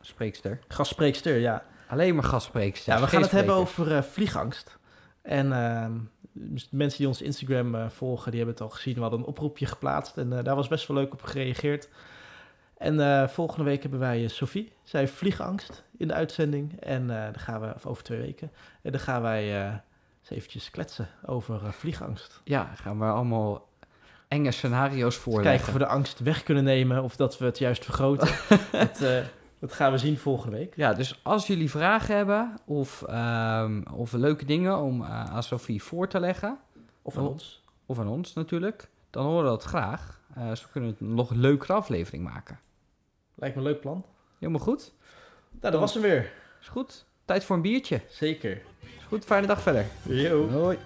[0.00, 0.58] Spreekster.
[0.68, 1.64] Gastspreekster, ja.
[1.88, 2.92] Alleen maar gastspreekster.
[2.92, 4.78] ja we gaan het hebben over eh, vliegangst.
[5.22, 5.92] En ehm,
[6.32, 8.94] dus mensen die ons Instagram volgen, die hebben het al gezien.
[8.94, 11.88] We hadden een oproepje geplaatst en daar was best wel leuk op gereageerd.
[12.78, 14.72] En eh, volgende week hebben wij eh, Sophie.
[14.82, 16.80] Zij heeft vliegangst in de uitzending.
[16.80, 18.50] En eh dan gaan we, of over twee weken,
[18.82, 19.54] en dan gaan wij
[20.20, 22.40] eens eventjes kletsen over vliegangst.
[22.44, 23.68] Ja, gaan we allemaal
[24.28, 25.50] enge scenario's voorleggen.
[25.50, 28.28] kijken of we de angst weg kunnen nemen of dat we het juist vergroten.
[29.00, 29.24] eh,
[29.60, 30.76] Dat gaan we zien volgende week.
[30.76, 36.08] Ja, dus als jullie vragen hebben of, ehm, of leuke dingen om aan Sophie voor
[36.08, 36.58] te leggen,
[37.02, 37.64] Of aan ons.
[37.86, 40.20] of aan ons natuurlijk, dan horen we dat graag.
[40.54, 42.58] Zo kunnen we een nog een leukere aflevering maken.
[43.38, 44.04] Lijkt me een leuk plan.
[44.38, 44.92] Helemaal goed?
[45.50, 46.32] Nou, dat was hem weer.
[46.60, 47.04] Is goed?
[47.24, 48.00] Tijd voor een biertje.
[48.08, 48.62] Zeker.
[48.80, 49.24] Is goed?
[49.24, 49.86] Fijne dag verder.
[50.02, 50.48] Yo.
[50.48, 50.78] Hoi.